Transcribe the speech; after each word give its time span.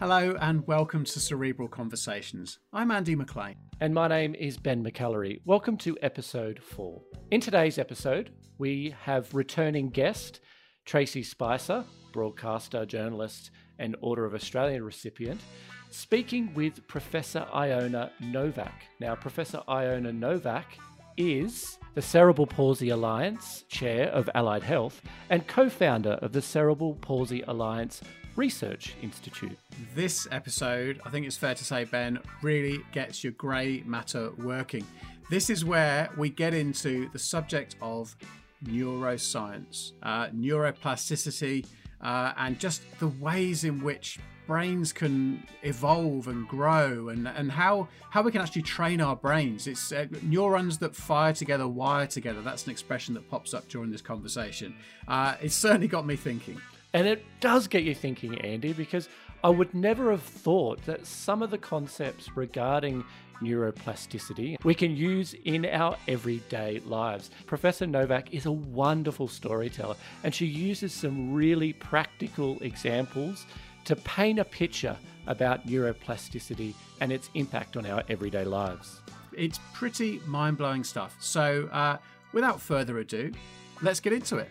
Hello 0.00 0.34
and 0.40 0.66
welcome 0.66 1.04
to 1.04 1.20
Cerebral 1.20 1.68
Conversations. 1.68 2.58
I'm 2.72 2.90
Andy 2.90 3.14
McLean. 3.14 3.56
And 3.80 3.92
my 3.92 4.08
name 4.08 4.34
is 4.34 4.56
Ben 4.56 4.82
McCallery. 4.82 5.42
Welcome 5.44 5.76
to 5.76 5.94
episode 6.00 6.58
four. 6.62 7.02
In 7.30 7.42
today's 7.42 7.78
episode, 7.78 8.30
we 8.56 8.94
have 9.02 9.34
returning 9.34 9.90
guest 9.90 10.40
Tracey 10.86 11.22
Spicer, 11.22 11.84
broadcaster, 12.14 12.86
journalist, 12.86 13.50
and 13.78 13.94
Order 14.00 14.24
of 14.24 14.32
Australia 14.32 14.82
recipient, 14.82 15.42
speaking 15.90 16.54
with 16.54 16.88
Professor 16.88 17.46
Iona 17.54 18.10
Novak. 18.20 18.84
Now, 19.00 19.14
Professor 19.16 19.60
Iona 19.68 20.14
Novak 20.14 20.78
is 21.18 21.76
the 21.94 22.00
Cerebral 22.00 22.46
Palsy 22.46 22.88
Alliance 22.88 23.64
Chair 23.68 24.08
of 24.08 24.30
Allied 24.34 24.62
Health 24.62 25.02
and 25.28 25.46
co 25.46 25.68
founder 25.68 26.12
of 26.22 26.32
the 26.32 26.40
Cerebral 26.40 26.94
Palsy 26.94 27.42
Alliance 27.46 28.00
Research 28.36 28.94
Institute. 29.02 29.58
This 29.94 30.26
episode, 30.30 31.00
I 31.04 31.10
think 31.10 31.26
it's 31.26 31.36
fair 31.36 31.54
to 31.54 31.64
say, 31.64 31.84
Ben, 31.84 32.18
really 32.42 32.80
gets 32.92 33.22
your 33.24 33.32
grey 33.32 33.82
matter 33.84 34.30
working. 34.38 34.86
This 35.30 35.50
is 35.50 35.64
where 35.64 36.10
we 36.16 36.30
get 36.30 36.54
into 36.54 37.08
the 37.10 37.18
subject 37.18 37.76
of 37.80 38.16
neuroscience, 38.64 39.92
uh, 40.02 40.28
neuroplasticity, 40.28 41.66
uh, 42.00 42.32
and 42.36 42.58
just 42.58 42.82
the 42.98 43.08
ways 43.08 43.64
in 43.64 43.82
which 43.82 44.18
brains 44.46 44.92
can 44.92 45.46
evolve 45.62 46.26
and 46.26 46.48
grow 46.48 47.08
and, 47.10 47.28
and 47.28 47.52
how, 47.52 47.86
how 48.10 48.22
we 48.22 48.32
can 48.32 48.40
actually 48.40 48.62
train 48.62 49.00
our 49.00 49.14
brains. 49.14 49.68
It's 49.68 49.92
uh, 49.92 50.06
neurons 50.22 50.78
that 50.78 50.96
fire 50.96 51.32
together, 51.32 51.68
wire 51.68 52.08
together. 52.08 52.40
That's 52.42 52.64
an 52.64 52.72
expression 52.72 53.14
that 53.14 53.30
pops 53.30 53.54
up 53.54 53.68
during 53.68 53.92
this 53.92 54.02
conversation. 54.02 54.74
Uh, 55.06 55.36
it's 55.40 55.54
certainly 55.54 55.86
got 55.86 56.04
me 56.06 56.16
thinking. 56.16 56.60
And 56.92 57.06
it 57.06 57.24
does 57.40 57.68
get 57.68 57.84
you 57.84 57.94
thinking, 57.94 58.38
Andy, 58.40 58.72
because 58.72 59.08
I 59.44 59.48
would 59.48 59.72
never 59.74 60.10
have 60.10 60.22
thought 60.22 60.84
that 60.86 61.06
some 61.06 61.42
of 61.42 61.50
the 61.50 61.58
concepts 61.58 62.36
regarding 62.36 63.04
neuroplasticity 63.40 64.62
we 64.64 64.74
can 64.74 64.94
use 64.94 65.34
in 65.44 65.64
our 65.64 65.96
everyday 66.08 66.78
lives. 66.80 67.30
Professor 67.46 67.86
Novak 67.86 68.34
is 68.34 68.44
a 68.46 68.52
wonderful 68.52 69.28
storyteller 69.28 69.96
and 70.24 70.34
she 70.34 70.44
uses 70.44 70.92
some 70.92 71.32
really 71.32 71.72
practical 71.72 72.58
examples 72.60 73.46
to 73.86 73.96
paint 73.96 74.38
a 74.38 74.44
picture 74.44 74.96
about 75.26 75.66
neuroplasticity 75.66 76.74
and 77.00 77.12
its 77.12 77.30
impact 77.34 77.76
on 77.76 77.86
our 77.86 78.02
everyday 78.08 78.44
lives. 78.44 79.00
It's 79.32 79.58
pretty 79.72 80.20
mind 80.26 80.58
blowing 80.58 80.84
stuff. 80.84 81.16
So, 81.20 81.68
uh, 81.72 81.96
without 82.32 82.60
further 82.60 82.98
ado, 82.98 83.32
let's 83.80 84.00
get 84.00 84.12
into 84.12 84.36
it. 84.36 84.50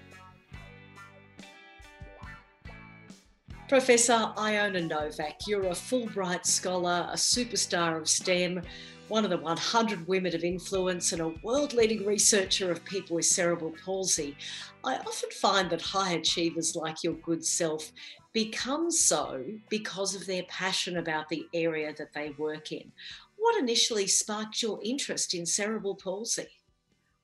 Professor 3.69 4.33
Iona 4.35 4.81
Novak, 4.81 5.45
you're 5.45 5.67
a 5.67 5.75
Fulbright 5.75 6.43
scholar, 6.43 7.07
a 7.11 7.15
superstar 7.15 8.01
of 8.01 8.09
STEM, 8.09 8.63
one 9.09 9.23
of 9.23 9.29
the 9.29 9.37
100 9.37 10.07
women 10.07 10.33
of 10.33 10.43
influence, 10.43 11.11
and 11.11 11.21
a 11.21 11.35
world 11.43 11.73
leading 11.73 12.03
researcher 12.03 12.71
of 12.71 12.83
people 12.83 13.17
with 13.17 13.25
cerebral 13.25 13.75
palsy. 13.85 14.35
I 14.83 14.95
often 14.95 15.29
find 15.29 15.69
that 15.69 15.83
high 15.83 16.13
achievers 16.13 16.75
like 16.75 17.03
your 17.03 17.13
good 17.13 17.45
self 17.45 17.91
become 18.33 18.89
so 18.89 19.45
because 19.69 20.15
of 20.15 20.25
their 20.25 20.43
passion 20.49 20.97
about 20.97 21.29
the 21.29 21.45
area 21.53 21.93
that 21.95 22.11
they 22.11 22.31
work 22.39 22.71
in. 22.71 22.91
What 23.37 23.59
initially 23.59 24.07
sparked 24.07 24.63
your 24.63 24.79
interest 24.83 25.35
in 25.35 25.45
cerebral 25.45 25.93
palsy? 25.93 26.47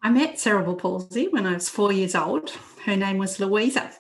I 0.03 0.11
met 0.11 0.39
cerebral 0.39 0.75
palsy 0.75 1.27
when 1.27 1.47
I 1.47 1.53
was 1.53 1.69
four 1.69 1.91
years 1.91 2.13
old. 2.13 2.51
Her 2.85 2.95
name 2.95 3.17
was 3.17 3.39
Louisa, 3.39 3.91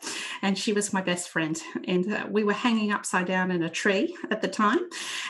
and 0.45 0.55
she 0.55 0.73
was 0.73 0.93
my 0.93 1.01
best 1.01 1.29
friend. 1.29 1.59
And 1.87 2.13
uh, 2.13 2.27
we 2.29 2.43
were 2.43 2.53
hanging 2.53 2.91
upside 2.91 3.25
down 3.25 3.49
in 3.49 3.63
a 3.63 3.69
tree 3.69 4.15
at 4.29 4.43
the 4.43 4.47
time. 4.47 4.79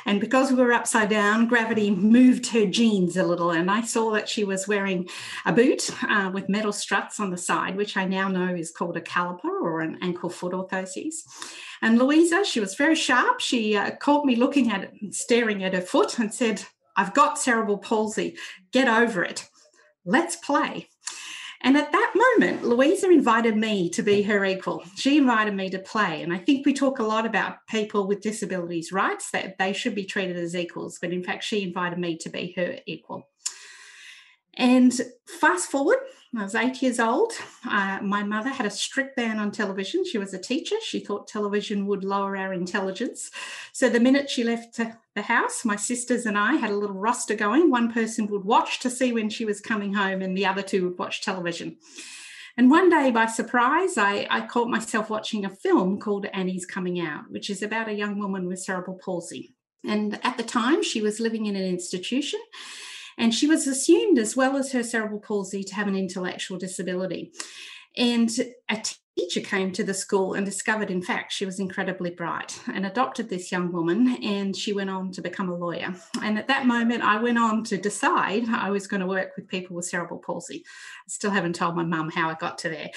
And 0.05 0.19
because 0.19 0.51
we 0.51 0.61
were 0.61 0.73
upside 0.73 1.09
down, 1.09 1.47
gravity 1.47 1.89
moved 1.89 2.47
her 2.47 2.65
jeans 2.65 3.15
a 3.15 3.23
little. 3.23 3.51
And 3.51 3.71
I 3.71 3.81
saw 3.81 4.11
that 4.11 4.27
she 4.27 4.43
was 4.43 4.67
wearing 4.67 5.07
a 5.45 5.53
boot 5.53 5.89
uh, 6.03 6.31
with 6.33 6.49
metal 6.49 6.73
struts 6.73 7.21
on 7.21 7.29
the 7.29 7.37
side, 7.37 7.77
which 7.77 7.95
I 7.95 8.03
now 8.03 8.27
know 8.27 8.53
is 8.53 8.71
called 8.71 8.97
a 8.97 9.01
caliper 9.01 9.45
or 9.45 9.79
an 9.79 9.97
ankle 10.01 10.29
foot 10.29 10.51
orthosis. 10.51 11.15
And 11.81 11.97
Louisa, 11.97 12.43
she 12.43 12.59
was 12.59 12.75
very 12.75 12.95
sharp. 12.95 13.39
She 13.39 13.77
uh, 13.77 13.91
caught 13.91 14.25
me 14.25 14.35
looking 14.35 14.69
at 14.69 14.83
it, 14.83 14.91
and 15.01 15.15
staring 15.15 15.63
at 15.63 15.73
her 15.73 15.81
foot, 15.81 16.19
and 16.19 16.33
said, 16.33 16.65
I've 16.97 17.13
got 17.13 17.39
cerebral 17.39 17.77
palsy. 17.77 18.35
Get 18.73 18.89
over 18.89 19.23
it 19.23 19.47
let's 20.05 20.35
play. 20.35 20.87
And 21.65 21.75
at 21.75 21.91
that 21.91 22.13
moment, 22.37 22.63
Louisa 22.63 23.09
invited 23.09 23.57
me 23.57 23.89
to 23.89 24.03
be 24.03 24.21
her 24.21 24.45
equal. 24.45 24.83
She 24.97 25.17
invited 25.17 25.55
me 25.55 25.71
to 25.71 25.79
play. 25.79 26.21
And 26.21 26.31
I 26.31 26.37
think 26.37 26.63
we 26.63 26.73
talk 26.73 26.99
a 26.99 27.03
lot 27.03 27.25
about 27.25 27.65
people 27.67 28.05
with 28.05 28.21
disabilities' 28.21 28.91
rights, 28.91 29.31
that 29.31 29.57
they 29.57 29.73
should 29.73 29.95
be 29.95 30.05
treated 30.05 30.37
as 30.37 30.55
equals. 30.55 30.99
But 31.01 31.11
in 31.11 31.23
fact, 31.23 31.43
she 31.43 31.63
invited 31.63 31.97
me 31.97 32.17
to 32.17 32.29
be 32.29 32.53
her 32.55 32.77
equal. 32.85 33.27
And 34.57 34.93
fast 35.25 35.69
forward, 35.69 35.97
I 36.37 36.43
was 36.43 36.55
eight 36.55 36.81
years 36.81 36.99
old. 36.99 37.31
Uh, 37.65 37.99
my 38.01 38.21
mother 38.23 38.49
had 38.49 38.65
a 38.65 38.71
strict 38.71 39.15
ban 39.15 39.39
on 39.39 39.51
television. 39.51 40.03
She 40.03 40.17
was 40.17 40.33
a 40.33 40.39
teacher. 40.39 40.75
She 40.83 40.99
thought 40.99 41.27
television 41.27 41.87
would 41.87 42.03
lower 42.03 42.35
our 42.35 42.51
intelligence. 42.51 43.31
So 43.71 43.87
the 43.87 44.01
minute 44.01 44.29
she 44.29 44.43
left 44.43 44.77
the 45.15 45.21
house, 45.21 45.63
my 45.63 45.77
sisters 45.77 46.25
and 46.25 46.37
I 46.37 46.55
had 46.55 46.71
a 46.71 46.75
little 46.75 46.97
roster 46.97 47.35
going. 47.35 47.69
One 47.69 47.91
person 47.91 48.27
would 48.27 48.43
watch 48.43 48.79
to 48.79 48.89
see 48.89 49.13
when 49.13 49.29
she 49.29 49.45
was 49.45 49.61
coming 49.61 49.93
home, 49.93 50.21
and 50.21 50.37
the 50.37 50.45
other 50.45 50.61
two 50.61 50.83
would 50.89 50.99
watch 50.99 51.21
television. 51.21 51.77
And 52.57 52.69
one 52.69 52.89
day, 52.89 53.11
by 53.11 53.27
surprise, 53.27 53.97
I, 53.97 54.27
I 54.29 54.41
caught 54.45 54.69
myself 54.69 55.09
watching 55.09 55.45
a 55.45 55.49
film 55.49 55.99
called 55.99 56.25
Annie's 56.27 56.65
Coming 56.65 56.99
Out, 56.99 57.29
which 57.29 57.49
is 57.49 57.61
about 57.61 57.89
a 57.89 57.93
young 57.93 58.19
woman 58.19 58.47
with 58.47 58.59
cerebral 58.59 58.99
palsy. 59.03 59.53
And 59.85 60.19
at 60.23 60.37
the 60.37 60.43
time, 60.43 60.83
she 60.83 61.01
was 61.01 61.19
living 61.19 61.45
in 61.45 61.55
an 61.55 61.65
institution 61.65 62.39
and 63.17 63.33
she 63.33 63.47
was 63.47 63.67
assumed, 63.67 64.17
as 64.19 64.35
well 64.35 64.57
as 64.57 64.71
her 64.71 64.83
cerebral 64.83 65.19
palsy, 65.19 65.63
to 65.63 65.75
have 65.75 65.87
an 65.87 65.95
intellectual 65.95 66.57
disability. 66.57 67.31
And 67.97 68.29
a 68.69 68.83
teacher 69.17 69.39
came 69.39 69.71
to 69.71 69.83
the 69.83 69.93
school 69.93 70.33
and 70.33 70.45
discovered, 70.45 70.91
in 70.91 71.01
fact, 71.01 71.31
she 71.31 71.45
was 71.45 71.59
incredibly 71.59 72.09
bright 72.09 72.59
and 72.67 72.85
adopted 72.85 73.29
this 73.29 73.51
young 73.51 73.71
woman. 73.71 74.17
And 74.21 74.55
she 74.55 74.73
went 74.73 74.89
on 74.89 75.11
to 75.13 75.21
become 75.21 75.49
a 75.49 75.55
lawyer. 75.55 75.95
And 76.21 76.37
at 76.37 76.49
that 76.49 76.65
moment, 76.65 77.03
I 77.03 77.21
went 77.21 77.37
on 77.37 77.63
to 77.65 77.77
decide 77.77 78.49
I 78.49 78.71
was 78.71 78.87
going 78.87 78.99
to 78.99 79.07
work 79.07 79.31
with 79.37 79.47
people 79.47 79.75
with 79.75 79.85
cerebral 79.85 80.19
palsy. 80.19 80.65
I 80.67 81.07
still 81.07 81.31
haven't 81.31 81.55
told 81.55 81.75
my 81.75 81.85
mum 81.85 82.09
how 82.09 82.29
I 82.29 82.33
got 82.33 82.57
to 82.59 82.69
there. 82.69 82.89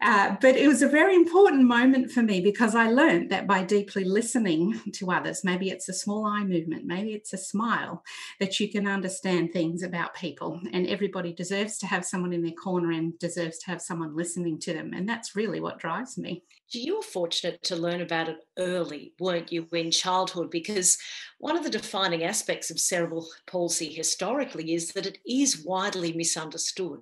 Uh, 0.00 0.36
but 0.40 0.56
it 0.56 0.68
was 0.68 0.82
a 0.82 0.88
very 0.88 1.14
important 1.14 1.64
moment 1.64 2.10
for 2.10 2.22
me 2.22 2.40
because 2.40 2.74
I 2.74 2.90
learned 2.90 3.30
that 3.30 3.46
by 3.46 3.64
deeply 3.64 4.04
listening 4.04 4.80
to 4.94 5.10
others, 5.10 5.42
maybe 5.44 5.70
it's 5.70 5.88
a 5.88 5.94
small 5.94 6.26
eye 6.26 6.44
movement, 6.44 6.84
maybe 6.84 7.12
it's 7.12 7.32
a 7.32 7.38
smile, 7.38 8.02
that 8.40 8.60
you 8.60 8.70
can 8.70 8.86
understand 8.86 9.52
things 9.52 9.82
about 9.82 10.14
people. 10.14 10.60
And 10.72 10.86
everybody 10.86 11.32
deserves 11.32 11.78
to 11.78 11.86
have 11.86 12.04
someone 12.04 12.32
in 12.32 12.42
their 12.42 12.52
corner 12.52 12.92
and 12.92 13.18
deserves 13.18 13.58
to 13.58 13.66
have 13.66 13.80
someone 13.80 14.16
listening 14.16 14.58
to 14.60 14.72
them. 14.72 14.92
And 14.92 15.08
that's 15.08 15.36
really 15.36 15.60
what 15.60 15.78
drives 15.78 16.18
me. 16.18 16.44
You 16.70 16.96
were 16.96 17.02
fortunate 17.02 17.62
to 17.64 17.76
learn 17.76 18.00
about 18.00 18.28
it 18.28 18.38
early, 18.58 19.14
weren't 19.20 19.52
you, 19.52 19.68
in 19.72 19.92
childhood? 19.92 20.50
Because 20.50 20.98
one 21.38 21.56
of 21.56 21.62
the 21.62 21.70
defining 21.70 22.24
aspects 22.24 22.70
of 22.70 22.80
cerebral 22.80 23.28
palsy 23.46 23.92
historically 23.92 24.74
is 24.74 24.92
that 24.92 25.06
it 25.06 25.18
is 25.26 25.64
widely 25.64 26.12
misunderstood. 26.12 27.00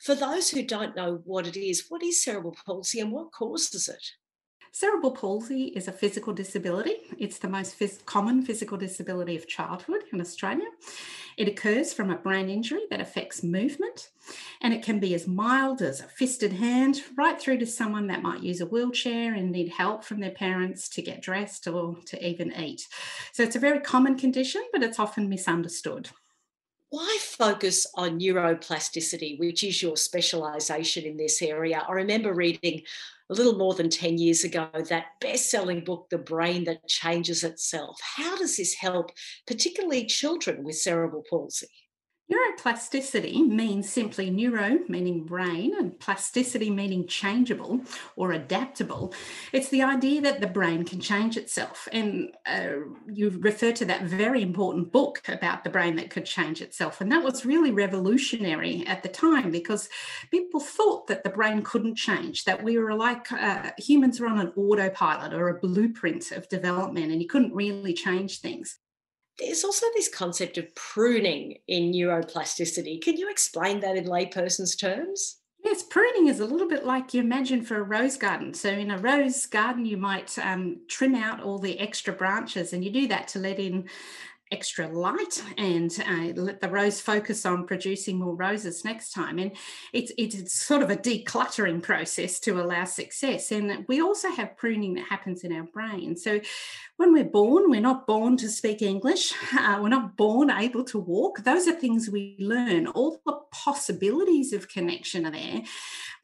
For 0.00 0.14
those 0.14 0.50
who 0.50 0.62
don't 0.62 0.96
know 0.96 1.20
what 1.24 1.46
it 1.46 1.56
is, 1.58 1.86
what 1.90 2.02
is 2.02 2.24
cerebral 2.24 2.56
palsy 2.64 3.00
and 3.00 3.12
what 3.12 3.32
causes 3.32 3.86
it? 3.88 4.02
Cerebral 4.74 5.10
palsy 5.10 5.64
is 5.64 5.86
a 5.86 5.92
physical 5.92 6.32
disability. 6.32 6.96
It's 7.18 7.38
the 7.38 7.48
most 7.48 7.78
phys- 7.78 8.02
common 8.06 8.40
physical 8.40 8.78
disability 8.78 9.36
of 9.36 9.46
childhood 9.46 10.04
in 10.10 10.18
Australia. 10.18 10.66
It 11.36 11.46
occurs 11.46 11.92
from 11.92 12.10
a 12.10 12.16
brain 12.16 12.48
injury 12.48 12.84
that 12.88 13.00
affects 13.00 13.42
movement, 13.42 14.08
and 14.62 14.72
it 14.72 14.82
can 14.82 14.98
be 14.98 15.14
as 15.14 15.28
mild 15.28 15.82
as 15.82 16.00
a 16.00 16.04
fisted 16.04 16.54
hand, 16.54 17.02
right 17.18 17.38
through 17.38 17.58
to 17.58 17.66
someone 17.66 18.06
that 18.06 18.22
might 18.22 18.42
use 18.42 18.62
a 18.62 18.66
wheelchair 18.66 19.34
and 19.34 19.52
need 19.52 19.68
help 19.68 20.04
from 20.04 20.20
their 20.20 20.30
parents 20.30 20.88
to 20.88 21.02
get 21.02 21.20
dressed 21.20 21.68
or 21.68 21.98
to 22.06 22.26
even 22.26 22.50
eat. 22.58 22.88
So 23.32 23.42
it's 23.42 23.56
a 23.56 23.60
very 23.60 23.80
common 23.80 24.18
condition, 24.18 24.62
but 24.72 24.82
it's 24.82 24.98
often 24.98 25.28
misunderstood 25.28 26.08
why 26.92 27.18
focus 27.22 27.86
on 27.94 28.20
neuroplasticity, 28.20 29.38
which 29.38 29.64
is 29.64 29.82
your 29.82 29.96
specialization 29.96 31.04
in 31.04 31.16
this 31.16 31.40
area? 31.40 31.82
I 31.88 31.92
remember 31.92 32.34
reading 32.34 32.82
a 33.32 33.34
little 33.34 33.56
more 33.56 33.72
than 33.72 33.88
10 33.88 34.18
years 34.18 34.44
ago 34.44 34.68
that 34.90 35.06
best 35.18 35.50
selling 35.50 35.82
book, 35.82 36.08
The 36.10 36.18
Brain 36.18 36.64
That 36.64 36.86
Changes 36.86 37.42
Itself. 37.42 37.98
How 38.16 38.36
does 38.36 38.58
this 38.58 38.74
help, 38.74 39.10
particularly 39.46 40.04
children 40.04 40.62
with 40.62 40.76
cerebral 40.76 41.24
palsy? 41.28 41.68
Neuroplasticity 42.32 43.46
means 43.46 43.90
simply 43.90 44.30
neuro, 44.30 44.78
meaning 44.88 45.24
brain, 45.24 45.74
and 45.78 45.98
plasticity, 45.98 46.70
meaning 46.70 47.06
changeable 47.06 47.80
or 48.16 48.32
adaptable. 48.32 49.12
It's 49.52 49.68
the 49.68 49.82
idea 49.82 50.22
that 50.22 50.40
the 50.40 50.46
brain 50.46 50.84
can 50.84 51.00
change 51.00 51.36
itself. 51.36 51.88
And 51.92 52.32
uh, 52.46 52.76
you 53.12 53.30
refer 53.30 53.72
to 53.72 53.84
that 53.86 54.04
very 54.04 54.40
important 54.40 54.92
book 54.92 55.20
about 55.28 55.64
the 55.64 55.70
brain 55.70 55.96
that 55.96 56.10
could 56.10 56.24
change 56.24 56.62
itself. 56.62 57.00
And 57.00 57.12
that 57.12 57.24
was 57.24 57.44
really 57.44 57.70
revolutionary 57.70 58.86
at 58.86 59.02
the 59.02 59.08
time 59.08 59.50
because 59.50 59.88
people 60.30 60.60
thought 60.60 61.08
that 61.08 61.24
the 61.24 61.30
brain 61.30 61.62
couldn't 61.62 61.96
change, 61.96 62.44
that 62.44 62.62
we 62.62 62.78
were 62.78 62.94
like 62.94 63.30
uh, 63.30 63.72
humans 63.76 64.20
were 64.20 64.28
on 64.28 64.38
an 64.38 64.52
autopilot 64.56 65.34
or 65.34 65.48
a 65.48 65.60
blueprint 65.60 66.30
of 66.32 66.48
development 66.48 67.12
and 67.12 67.20
you 67.20 67.28
couldn't 67.28 67.54
really 67.54 67.92
change 67.92 68.40
things 68.40 68.78
there's 69.46 69.64
also 69.64 69.86
this 69.94 70.08
concept 70.08 70.58
of 70.58 70.74
pruning 70.74 71.58
in 71.68 71.92
neuroplasticity. 71.92 73.02
Can 73.02 73.16
you 73.16 73.30
explain 73.30 73.80
that 73.80 73.96
in 73.96 74.04
layperson's 74.04 74.76
terms? 74.76 75.38
Yes, 75.64 75.84
pruning 75.84 76.26
is 76.26 76.40
a 76.40 76.44
little 76.44 76.68
bit 76.68 76.84
like 76.84 77.14
you 77.14 77.20
imagine 77.20 77.62
for 77.62 77.76
a 77.76 77.82
rose 77.82 78.16
garden. 78.16 78.52
So, 78.52 78.68
in 78.68 78.90
a 78.90 78.98
rose 78.98 79.46
garden, 79.46 79.86
you 79.86 79.96
might 79.96 80.36
um, 80.38 80.80
trim 80.88 81.14
out 81.14 81.40
all 81.40 81.58
the 81.58 81.78
extra 81.78 82.12
branches, 82.12 82.72
and 82.72 82.84
you 82.84 82.90
do 82.90 83.06
that 83.08 83.28
to 83.28 83.38
let 83.38 83.60
in 83.60 83.88
extra 84.52 84.86
light 84.86 85.42
and 85.56 85.90
uh, 86.06 86.40
let 86.40 86.60
the 86.60 86.68
rose 86.68 87.00
focus 87.00 87.44
on 87.46 87.66
producing 87.66 88.18
more 88.18 88.36
roses 88.36 88.84
next 88.84 89.12
time. 89.12 89.38
And 89.38 89.52
it's, 89.92 90.12
it's 90.18 90.54
sort 90.54 90.82
of 90.82 90.90
a 90.90 90.96
decluttering 90.96 91.82
process 91.82 92.38
to 92.40 92.60
allow 92.60 92.84
success. 92.84 93.50
And 93.50 93.84
we 93.88 94.00
also 94.00 94.30
have 94.30 94.56
pruning 94.56 94.94
that 94.94 95.08
happens 95.08 95.42
in 95.42 95.52
our 95.52 95.64
brain. 95.64 96.16
So 96.16 96.40
when 96.98 97.12
we're 97.12 97.24
born, 97.24 97.70
we're 97.70 97.80
not 97.80 98.06
born 98.06 98.36
to 98.36 98.48
speak 98.48 98.82
English, 98.82 99.32
uh, 99.58 99.78
we're 99.80 99.88
not 99.88 100.16
born 100.16 100.50
able 100.50 100.84
to 100.84 100.98
walk. 100.98 101.42
Those 101.44 101.66
are 101.66 101.72
things 101.72 102.10
we 102.10 102.36
learn. 102.38 102.86
All 102.86 103.20
the 103.24 103.38
possibilities 103.50 104.52
of 104.52 104.68
connection 104.68 105.26
are 105.26 105.32
there 105.32 105.62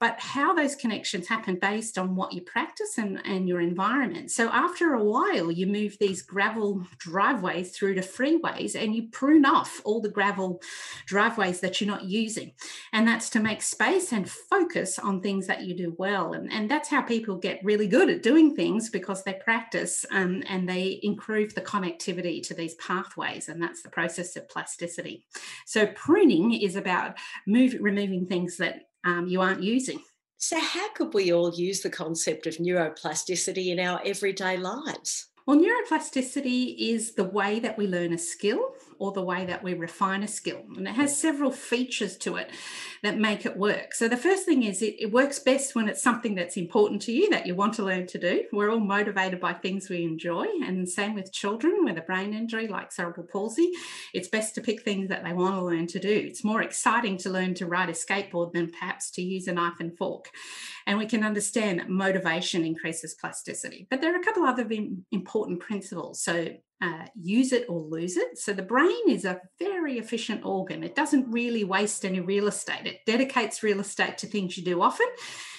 but 0.00 0.20
how 0.20 0.54
those 0.54 0.76
connections 0.76 1.26
happen 1.26 1.58
based 1.60 1.98
on 1.98 2.14
what 2.14 2.32
you 2.32 2.40
practice 2.42 2.98
and, 2.98 3.20
and 3.24 3.48
your 3.48 3.60
environment. 3.60 4.30
So 4.30 4.48
after 4.48 4.94
a 4.94 5.02
while, 5.02 5.50
you 5.50 5.66
move 5.66 5.96
these 5.98 6.22
gravel 6.22 6.86
driveways 6.98 7.76
through 7.76 7.94
to 7.94 8.00
freeways 8.00 8.80
and 8.80 8.94
you 8.94 9.08
prune 9.08 9.44
off 9.44 9.80
all 9.84 10.00
the 10.00 10.08
gravel 10.08 10.62
driveways 11.06 11.60
that 11.60 11.80
you're 11.80 11.90
not 11.90 12.04
using. 12.04 12.52
And 12.92 13.08
that's 13.08 13.28
to 13.30 13.40
make 13.40 13.60
space 13.62 14.12
and 14.12 14.30
focus 14.30 14.98
on 14.98 15.20
things 15.20 15.46
that 15.48 15.62
you 15.62 15.76
do 15.76 15.94
well. 15.98 16.32
And, 16.32 16.52
and 16.52 16.70
that's 16.70 16.88
how 16.88 17.02
people 17.02 17.36
get 17.36 17.64
really 17.64 17.88
good 17.88 18.08
at 18.08 18.22
doing 18.22 18.54
things 18.54 18.90
because 18.90 19.24
they 19.24 19.34
practice 19.34 20.06
um, 20.12 20.42
and 20.48 20.68
they 20.68 21.00
improve 21.02 21.54
the 21.54 21.60
connectivity 21.60 22.46
to 22.46 22.54
these 22.54 22.74
pathways. 22.76 23.48
And 23.48 23.60
that's 23.60 23.82
the 23.82 23.90
process 23.90 24.36
of 24.36 24.48
plasticity. 24.48 25.24
So 25.66 25.86
pruning 25.88 26.52
is 26.52 26.76
about 26.76 27.16
move, 27.46 27.74
removing 27.80 28.26
things 28.26 28.58
that 28.58 28.87
um, 29.04 29.26
you 29.28 29.40
aren't 29.40 29.62
using. 29.62 30.00
So, 30.36 30.58
how 30.60 30.92
could 30.92 31.14
we 31.14 31.32
all 31.32 31.52
use 31.52 31.80
the 31.80 31.90
concept 31.90 32.46
of 32.46 32.56
neuroplasticity 32.56 33.68
in 33.68 33.80
our 33.80 34.00
everyday 34.04 34.56
lives? 34.56 35.26
Well, 35.46 35.58
neuroplasticity 35.58 36.76
is 36.78 37.14
the 37.14 37.24
way 37.24 37.58
that 37.60 37.76
we 37.78 37.86
learn 37.86 38.12
a 38.12 38.18
skill 38.18 38.74
or 38.98 39.12
the 39.12 39.22
way 39.22 39.46
that 39.46 39.62
we 39.62 39.74
refine 39.74 40.22
a 40.22 40.28
skill. 40.28 40.62
And 40.76 40.86
it 40.86 40.94
has 40.94 41.16
several 41.16 41.50
features 41.50 42.16
to 42.18 42.36
it 42.36 42.50
that 43.02 43.18
make 43.18 43.46
it 43.46 43.56
work. 43.56 43.94
So 43.94 44.08
the 44.08 44.16
first 44.16 44.44
thing 44.44 44.62
is 44.62 44.82
it, 44.82 44.96
it, 44.98 45.12
works 45.12 45.38
best 45.38 45.74
when 45.74 45.88
it's 45.88 46.02
something 46.02 46.34
that's 46.34 46.56
important 46.56 47.02
to 47.02 47.12
you 47.12 47.30
that 47.30 47.46
you 47.46 47.54
want 47.54 47.74
to 47.74 47.84
learn 47.84 48.06
to 48.08 48.18
do. 48.18 48.44
We're 48.52 48.70
all 48.70 48.80
motivated 48.80 49.40
by 49.40 49.54
things 49.54 49.88
we 49.88 50.02
enjoy. 50.02 50.46
And 50.64 50.88
same 50.88 51.14
with 51.14 51.32
children 51.32 51.84
with 51.84 51.96
a 51.96 52.02
brain 52.02 52.34
injury 52.34 52.68
like 52.68 52.92
cerebral 52.92 53.26
palsy. 53.26 53.70
It's 54.12 54.28
best 54.28 54.54
to 54.56 54.60
pick 54.60 54.82
things 54.82 55.08
that 55.08 55.24
they 55.24 55.32
want 55.32 55.54
to 55.54 55.64
learn 55.64 55.86
to 55.88 55.98
do. 55.98 56.10
It's 56.10 56.44
more 56.44 56.62
exciting 56.62 57.16
to 57.18 57.30
learn 57.30 57.54
to 57.54 57.66
ride 57.66 57.88
a 57.88 57.92
skateboard 57.92 58.52
than 58.52 58.70
perhaps 58.70 59.10
to 59.12 59.22
use 59.22 59.46
a 59.46 59.52
knife 59.52 59.80
and 59.80 59.96
fork. 59.96 60.30
And 60.86 60.98
we 60.98 61.06
can 61.06 61.24
understand 61.24 61.78
that 61.78 61.88
motivation 61.88 62.64
increases 62.64 63.14
plasticity. 63.14 63.86
But 63.90 64.00
there 64.00 64.14
are 64.14 64.20
a 64.20 64.24
couple 64.24 64.44
other 64.44 64.68
important 65.12 65.60
principles. 65.60 66.22
So 66.22 66.48
uh, 66.80 67.06
use 67.14 67.52
it 67.52 67.66
or 67.68 67.80
lose 67.80 68.16
it. 68.16 68.38
So 68.38 68.52
the 68.52 68.62
brain 68.62 69.08
is 69.08 69.24
a 69.24 69.40
very 69.58 69.98
efficient 69.98 70.44
organ. 70.44 70.84
It 70.84 70.94
doesn't 70.94 71.30
really 71.30 71.64
waste 71.64 72.04
any 72.04 72.20
real 72.20 72.46
estate. 72.46 72.86
It 72.86 73.00
dedicates 73.06 73.62
real 73.62 73.80
estate 73.80 74.18
to 74.18 74.26
things 74.26 74.56
you 74.56 74.64
do 74.64 74.80
often. 74.80 75.08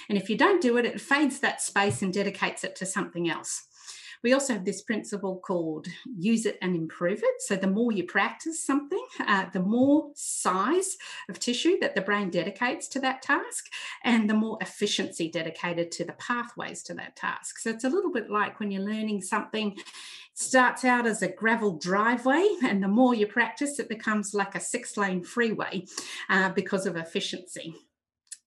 And 0.08 0.18
if 0.18 0.30
you 0.30 0.38
don't 0.38 0.62
do 0.62 0.78
it, 0.78 0.86
it 0.86 1.02
fades 1.02 1.40
that 1.40 1.62
space 1.62 2.02
and 2.02 2.14
dedicates 2.14 2.64
it 2.64 2.76
to 2.78 2.86
something 2.86 3.30
else. 3.30 3.66
We 4.24 4.34
also 4.34 4.54
have 4.54 4.66
this 4.66 4.82
principle 4.82 5.40
called 5.46 5.88
use 6.18 6.46
it 6.46 6.58
and 6.62 6.76
improve 6.76 7.20
it. 7.24 7.42
So 7.42 7.56
the 7.56 7.68
more 7.68 7.92
you 7.92 8.04
practice 8.04 8.64
something, 8.66 9.06
uh, 9.26 9.46
the 9.54 9.62
more 9.62 10.12
size 10.16 10.98
of 11.30 11.40
tissue 11.40 11.80
that 11.80 11.96
the 11.96 12.02
brain 12.02 12.30
dedicates 12.30 12.88
to 12.90 13.00
that 13.00 13.22
task, 13.22 13.68
and 14.04 14.30
the 14.30 14.34
more 14.34 14.58
efficiency 14.62 15.32
dedicated 15.32 15.92
to 15.94 16.06
the 16.06 16.14
pathways 16.14 16.84
to 16.84 16.94
that 16.96 17.16
task. 17.16 17.60
So 17.60 17.70
it's 17.70 17.86
a 17.86 17.90
little 17.90 18.12
bit 18.12 18.30
like 18.30 18.60
when 18.60 18.72
you're 18.72 18.82
learning 18.84 19.22
something 19.22 19.78
starts 20.40 20.86
out 20.86 21.06
as 21.06 21.22
a 21.22 21.28
gravel 21.28 21.74
driveway, 21.78 22.48
and 22.64 22.82
the 22.82 22.88
more 22.88 23.14
you 23.14 23.28
practice, 23.28 23.78
it 23.78 23.90
becomes 23.90 24.34
like 24.34 24.56
a 24.56 24.60
six 24.60 24.96
lane 24.96 25.22
freeway 25.22 25.86
uh, 26.30 26.50
because 26.50 26.86
of 26.86 26.96
efficiency. 26.96 27.76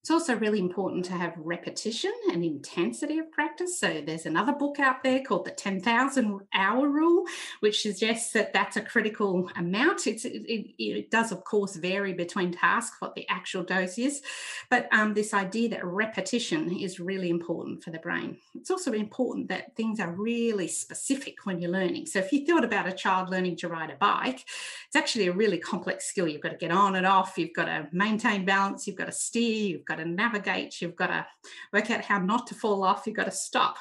It's 0.03 0.11
also 0.11 0.35
really 0.35 0.59
important 0.59 1.05
to 1.05 1.13
have 1.13 1.33
repetition 1.37 2.11
and 2.29 2.43
intensity 2.43 3.19
of 3.19 3.31
practice. 3.31 3.79
So 3.79 4.03
there's 4.05 4.25
another 4.25 4.51
book 4.51 4.77
out 4.77 5.01
there 5.01 5.21
called 5.21 5.45
the 5.45 5.51
10,000 5.51 6.41
hour 6.53 6.89
rule, 6.89 7.23
which 7.61 7.81
suggests 7.81 8.33
that 8.33 8.51
that's 8.51 8.75
a 8.75 8.81
critical 8.81 9.49
amount. 9.55 10.05
It, 10.05 10.25
it, 10.25 11.09
does, 11.09 11.31
of 11.31 11.45
course, 11.45 11.77
vary 11.77 12.11
between 12.11 12.51
tasks, 12.51 12.97
what 12.99 13.15
the 13.15 13.25
actual 13.29 13.63
dose 13.63 13.97
is. 13.97 14.21
But 14.69 14.89
um, 14.91 15.13
this 15.13 15.33
idea 15.33 15.69
that 15.69 15.85
repetition 15.85 16.75
is 16.75 16.99
really 16.99 17.29
important 17.29 17.81
for 17.81 17.91
the 17.91 17.99
brain. 17.99 18.39
It's 18.55 18.71
also 18.71 18.91
important 18.91 19.47
that 19.47 19.77
things 19.77 20.01
are 20.01 20.11
really 20.11 20.67
specific 20.67 21.45
when 21.45 21.61
you're 21.61 21.71
learning. 21.71 22.07
So 22.07 22.19
if 22.19 22.33
you 22.33 22.45
thought 22.45 22.65
about 22.65 22.89
a 22.89 22.91
child 22.91 23.29
learning 23.29 23.55
to 23.57 23.69
ride 23.69 23.89
a 23.89 23.95
bike, 23.95 24.43
it's 24.87 24.97
actually 24.97 25.27
a 25.27 25.33
really 25.33 25.59
complex 25.59 26.07
skill. 26.07 26.27
You've 26.27 26.41
got 26.41 26.49
to 26.49 26.57
get 26.57 26.71
on 26.71 26.97
and 26.97 27.05
off, 27.05 27.37
you've 27.37 27.53
got 27.55 27.65
to 27.65 27.87
maintain 27.93 28.43
balance, 28.43 28.85
you've 28.85 28.97
got 28.97 29.05
to 29.05 29.13
steer, 29.13 29.69
you've 29.69 29.85
got 29.85 29.92
got 29.95 30.03
to 30.03 30.09
navigate, 30.09 30.81
you've 30.81 30.95
got 30.95 31.07
to 31.07 31.25
work 31.71 31.91
out 31.91 32.01
how 32.01 32.19
not 32.19 32.47
to 32.47 32.55
fall 32.55 32.83
off, 32.83 33.03
you've 33.05 33.15
got 33.15 33.25
to 33.25 33.31
stop, 33.31 33.77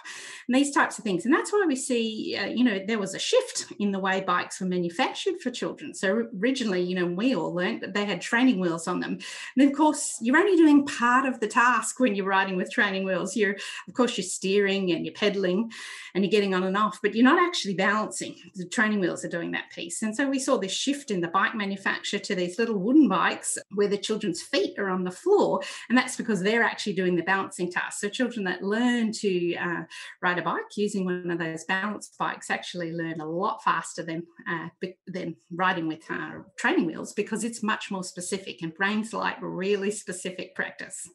and 0.48 0.56
these 0.56 0.72
types 0.72 0.98
of 0.98 1.04
things. 1.04 1.24
And 1.24 1.34
that's 1.34 1.52
why 1.52 1.64
we 1.66 1.76
see, 1.76 2.36
uh, 2.38 2.46
you 2.46 2.64
know, 2.64 2.80
there 2.86 2.98
was 2.98 3.14
a 3.14 3.18
shift 3.18 3.72
in 3.78 3.92
the 3.92 3.98
way 3.98 4.20
bikes 4.20 4.60
were 4.60 4.66
manufactured 4.66 5.40
for 5.40 5.50
children. 5.50 5.94
So 5.94 6.26
originally, 6.40 6.82
you 6.82 6.94
know, 6.94 7.06
we 7.06 7.34
all 7.34 7.54
learned 7.54 7.82
that 7.82 7.94
they 7.94 8.04
had 8.04 8.20
training 8.20 8.60
wheels 8.60 8.86
on 8.86 9.00
them. 9.00 9.18
And 9.56 9.68
of 9.68 9.76
course, 9.76 10.18
you're 10.20 10.36
only 10.36 10.56
doing 10.56 10.86
part 10.86 11.26
of 11.26 11.40
the 11.40 11.48
task 11.48 12.00
when 12.00 12.14
you're 12.14 12.26
riding 12.26 12.56
with 12.56 12.70
training 12.70 13.04
wheels. 13.04 13.36
You're, 13.36 13.56
of 13.88 13.94
course, 13.94 14.16
you're 14.16 14.24
steering 14.24 14.90
and 14.92 15.04
you're 15.04 15.14
pedaling 15.14 15.70
and 16.14 16.24
you're 16.24 16.30
getting 16.30 16.54
on 16.54 16.64
and 16.64 16.76
off, 16.76 17.00
but 17.02 17.14
you're 17.14 17.24
not 17.24 17.42
actually 17.42 17.74
balancing. 17.74 18.36
The 18.54 18.66
training 18.66 19.00
wheels 19.00 19.24
are 19.24 19.28
doing 19.28 19.52
that 19.52 19.70
piece. 19.70 20.02
And 20.02 20.14
so 20.14 20.28
we 20.28 20.38
saw 20.38 20.58
this 20.58 20.72
shift 20.72 21.10
in 21.10 21.20
the 21.20 21.28
bike 21.28 21.54
manufacture 21.54 22.18
to 22.18 22.34
these 22.34 22.58
little 22.58 22.78
wooden 22.78 23.08
bikes 23.08 23.58
where 23.74 23.88
the 23.88 23.98
children's 23.98 24.42
feet 24.42 24.78
are 24.78 24.90
on 24.90 25.04
the 25.04 25.10
floor. 25.10 25.60
And 25.88 25.96
that's 26.02 26.16
because 26.16 26.42
they're 26.42 26.64
actually 26.64 26.94
doing 26.94 27.14
the 27.14 27.22
balancing 27.22 27.70
task. 27.70 28.00
So 28.00 28.08
children 28.08 28.44
that 28.44 28.62
learn 28.62 29.12
to 29.12 29.54
uh, 29.54 29.82
ride 30.20 30.38
a 30.38 30.42
bike 30.42 30.76
using 30.76 31.04
one 31.04 31.30
of 31.30 31.38
those 31.38 31.64
balance 31.64 32.10
bikes 32.18 32.50
actually 32.50 32.92
learn 32.92 33.20
a 33.20 33.26
lot 33.26 33.62
faster 33.62 34.02
than 34.02 34.24
uh, 34.50 34.68
than 35.06 35.36
riding 35.52 35.86
with 35.86 36.02
uh, 36.10 36.40
training 36.56 36.86
wheels 36.86 37.12
because 37.12 37.44
it's 37.44 37.62
much 37.62 37.90
more 37.92 38.02
specific 38.02 38.62
and 38.62 38.74
brains 38.74 39.12
like 39.12 39.36
really 39.40 39.92
specific 39.92 40.56
practice. 40.56 41.08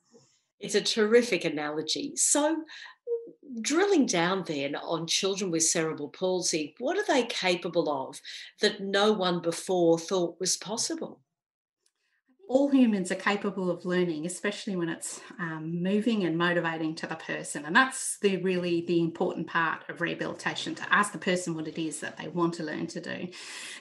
It's 0.61 0.75
a 0.75 0.81
terrific 0.81 1.43
analogy. 1.43 2.13
So, 2.15 2.63
drilling 3.61 4.05
down 4.05 4.45
then 4.47 4.75
on 4.75 5.05
children 5.05 5.51
with 5.51 5.63
cerebral 5.63 6.09
palsy, 6.09 6.75
what 6.79 6.97
are 6.97 7.13
they 7.13 7.23
capable 7.23 7.89
of 7.89 8.21
that 8.61 8.79
no 8.79 9.11
one 9.11 9.41
before 9.41 9.99
thought 9.99 10.39
was 10.39 10.55
possible? 10.55 11.19
All 12.49 12.69
humans 12.69 13.11
are 13.11 13.15
capable 13.15 13.69
of 13.69 13.83
learning, 13.85 14.25
especially 14.25 14.75
when 14.77 14.87
it's 14.87 15.19
um, 15.37 15.83
moving 15.83 16.23
and 16.23 16.37
motivating 16.37 16.95
to 16.95 17.05
the 17.05 17.15
person. 17.15 17.65
And 17.65 17.75
that's 17.75 18.19
the 18.19 18.37
really 18.37 18.85
the 18.85 19.01
important 19.01 19.47
part 19.47 19.83
of 19.89 19.99
rehabilitation 19.99 20.73
to 20.75 20.93
ask 20.93 21.11
the 21.11 21.17
person 21.17 21.55
what 21.55 21.67
it 21.67 21.77
is 21.77 21.99
that 21.99 22.15
they 22.17 22.29
want 22.29 22.53
to 22.55 22.63
learn 22.63 22.87
to 22.87 23.01
do. 23.01 23.27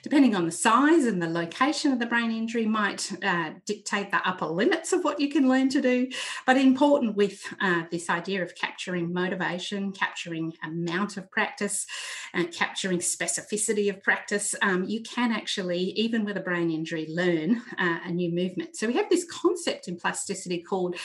Depending 0.02 0.34
on 0.34 0.46
the 0.46 0.52
size 0.52 1.04
and 1.04 1.22
the 1.22 1.28
location 1.28 1.92
of 1.92 2.00
the 2.00 2.06
brain 2.06 2.32
injury, 2.32 2.66
might 2.66 3.12
uh, 3.22 3.50
dictate 3.66 4.10
the 4.10 4.28
upper 4.28 4.46
limits 4.46 4.92
of 4.92 5.04
what 5.04 5.20
you 5.20 5.28
can 5.28 5.48
learn 5.48 5.68
to 5.68 5.80
do. 5.80 6.08
But 6.44 6.56
important 6.56 7.16
with 7.16 7.42
uh, 7.60 7.84
this 7.92 8.10
idea 8.10 8.42
of 8.42 8.56
capturing 8.56 9.12
motivation, 9.12 9.92
capturing 9.92 10.54
amount 10.64 11.16
of 11.16 11.30
practice, 11.30 11.86
and 12.34 12.52
capturing 12.52 12.98
specificity 12.98 13.88
of 13.88 14.02
practice, 14.02 14.56
um, 14.60 14.84
you 14.84 15.02
can 15.02 15.30
actually, 15.30 15.92
even 15.92 16.24
with 16.24 16.36
a 16.36 16.40
brain 16.40 16.72
injury, 16.72 17.06
learn 17.08 17.62
uh, 17.78 18.00
a 18.04 18.10
new 18.10 18.30
movement 18.32 18.55
movement. 18.56 18.76
So 18.76 18.86
we 18.86 18.94
have 18.94 19.08
this 19.10 19.24
concept 19.24 19.88
in 19.88 19.96
plasticity 19.96 20.62
called 20.62 20.96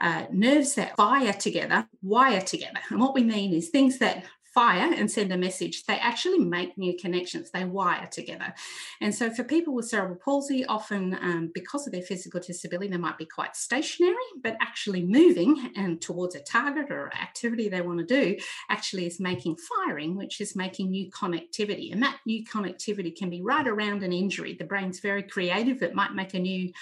uh, 0.00 0.26
nerves 0.30 0.74
that 0.74 0.96
fire 0.96 1.32
together, 1.32 1.88
wire 2.02 2.40
together. 2.40 2.80
And 2.90 3.00
what 3.00 3.14
we 3.14 3.22
mean 3.22 3.54
is 3.54 3.68
things 3.68 3.98
that 3.98 4.24
fire 4.56 4.90
and 4.90 5.10
send 5.10 5.30
a 5.30 5.36
message, 5.36 5.84
they 5.84 5.98
actually 5.98 6.38
make 6.38 6.78
new 6.78 6.96
connections, 6.98 7.50
they 7.50 7.66
wire 7.66 8.08
together. 8.10 8.54
And 9.02 9.14
so 9.14 9.28
for 9.28 9.44
people 9.44 9.74
with 9.74 9.86
cerebral 9.86 10.16
palsy, 10.16 10.64
often 10.64 11.12
um, 11.20 11.50
because 11.52 11.86
of 11.86 11.92
their 11.92 12.00
physical 12.00 12.40
disability, 12.40 12.88
they 12.88 12.96
might 12.96 13.18
be 13.18 13.26
quite 13.26 13.54
stationary, 13.54 14.14
but 14.42 14.56
actually 14.62 15.04
moving 15.04 15.72
and 15.76 16.00
towards 16.00 16.34
a 16.34 16.40
target 16.40 16.90
or 16.90 17.12
activity 17.12 17.68
they 17.68 17.82
want 17.82 17.98
to 17.98 18.06
do 18.06 18.38
actually 18.70 19.04
is 19.04 19.20
making 19.20 19.58
firing, 19.58 20.16
which 20.16 20.40
is 20.40 20.56
making 20.56 20.90
new 20.90 21.10
connectivity. 21.10 21.92
And 21.92 22.02
that 22.02 22.20
new 22.24 22.42
connectivity 22.42 23.14
can 23.14 23.28
be 23.28 23.42
right 23.42 23.68
around 23.68 24.02
an 24.02 24.14
injury. 24.14 24.56
The 24.58 24.64
brain's 24.64 25.00
very 25.00 25.22
creative, 25.22 25.82
it 25.82 25.94
might 25.94 26.14
make 26.14 26.32
a 26.32 26.38
new 26.38 26.72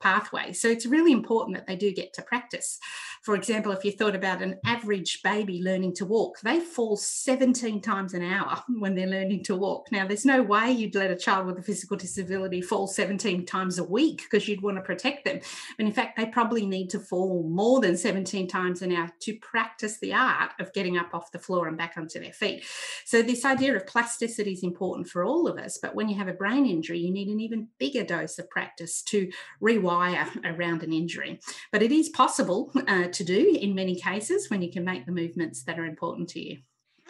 pathway. 0.00 0.52
So 0.52 0.68
it's 0.68 0.86
really 0.86 1.10
important 1.10 1.56
that 1.56 1.66
they 1.66 1.74
do 1.74 1.92
get 1.92 2.12
to 2.12 2.22
practice. 2.22 2.78
For 3.22 3.34
example, 3.34 3.72
if 3.72 3.84
you 3.84 3.90
thought 3.90 4.14
about 4.14 4.42
an 4.42 4.60
average 4.64 5.22
baby 5.24 5.60
learning 5.60 5.94
to 5.94 6.04
walk, 6.04 6.40
they 6.42 6.60
fall 6.60 6.96
17 7.24 7.80
times 7.80 8.12
an 8.12 8.22
hour 8.22 8.62
when 8.78 8.94
they're 8.94 9.06
learning 9.06 9.42
to 9.44 9.56
walk. 9.56 9.90
Now, 9.90 10.06
there's 10.06 10.26
no 10.26 10.42
way 10.42 10.70
you'd 10.70 10.94
let 10.94 11.10
a 11.10 11.16
child 11.16 11.46
with 11.46 11.58
a 11.58 11.62
physical 11.62 11.96
disability 11.96 12.60
fall 12.60 12.86
17 12.86 13.46
times 13.46 13.78
a 13.78 13.84
week 13.84 14.22
because 14.22 14.46
you'd 14.46 14.62
want 14.62 14.76
to 14.76 14.82
protect 14.82 15.24
them. 15.24 15.40
But 15.76 15.86
in 15.86 15.92
fact, 15.92 16.16
they 16.16 16.26
probably 16.26 16.66
need 16.66 16.90
to 16.90 17.00
fall 17.00 17.48
more 17.48 17.80
than 17.80 17.96
17 17.96 18.46
times 18.46 18.82
an 18.82 18.92
hour 18.92 19.10
to 19.20 19.36
practice 19.38 19.98
the 19.98 20.12
art 20.12 20.52
of 20.60 20.72
getting 20.74 20.98
up 20.98 21.14
off 21.14 21.32
the 21.32 21.38
floor 21.38 21.66
and 21.66 21.78
back 21.78 21.94
onto 21.96 22.20
their 22.20 22.32
feet. 22.32 22.64
So, 23.04 23.22
this 23.22 23.44
idea 23.44 23.74
of 23.74 23.86
plasticity 23.86 24.52
is 24.52 24.62
important 24.62 25.08
for 25.08 25.24
all 25.24 25.48
of 25.48 25.58
us. 25.58 25.78
But 25.78 25.94
when 25.94 26.08
you 26.08 26.16
have 26.16 26.28
a 26.28 26.32
brain 26.32 26.66
injury, 26.66 26.98
you 26.98 27.10
need 27.10 27.28
an 27.28 27.40
even 27.40 27.68
bigger 27.78 28.04
dose 28.04 28.38
of 28.38 28.50
practice 28.50 29.02
to 29.02 29.30
rewire 29.62 30.28
around 30.44 30.82
an 30.82 30.92
injury. 30.92 31.40
But 31.72 31.82
it 31.82 31.92
is 31.92 32.10
possible 32.10 32.70
uh, 32.86 33.08
to 33.08 33.24
do 33.24 33.56
in 33.60 33.74
many 33.74 33.98
cases 33.98 34.50
when 34.50 34.62
you 34.62 34.70
can 34.70 34.84
make 34.84 35.06
the 35.06 35.12
movements 35.12 35.62
that 35.64 35.78
are 35.78 35.86
important 35.86 36.28
to 36.30 36.40
you. 36.40 36.58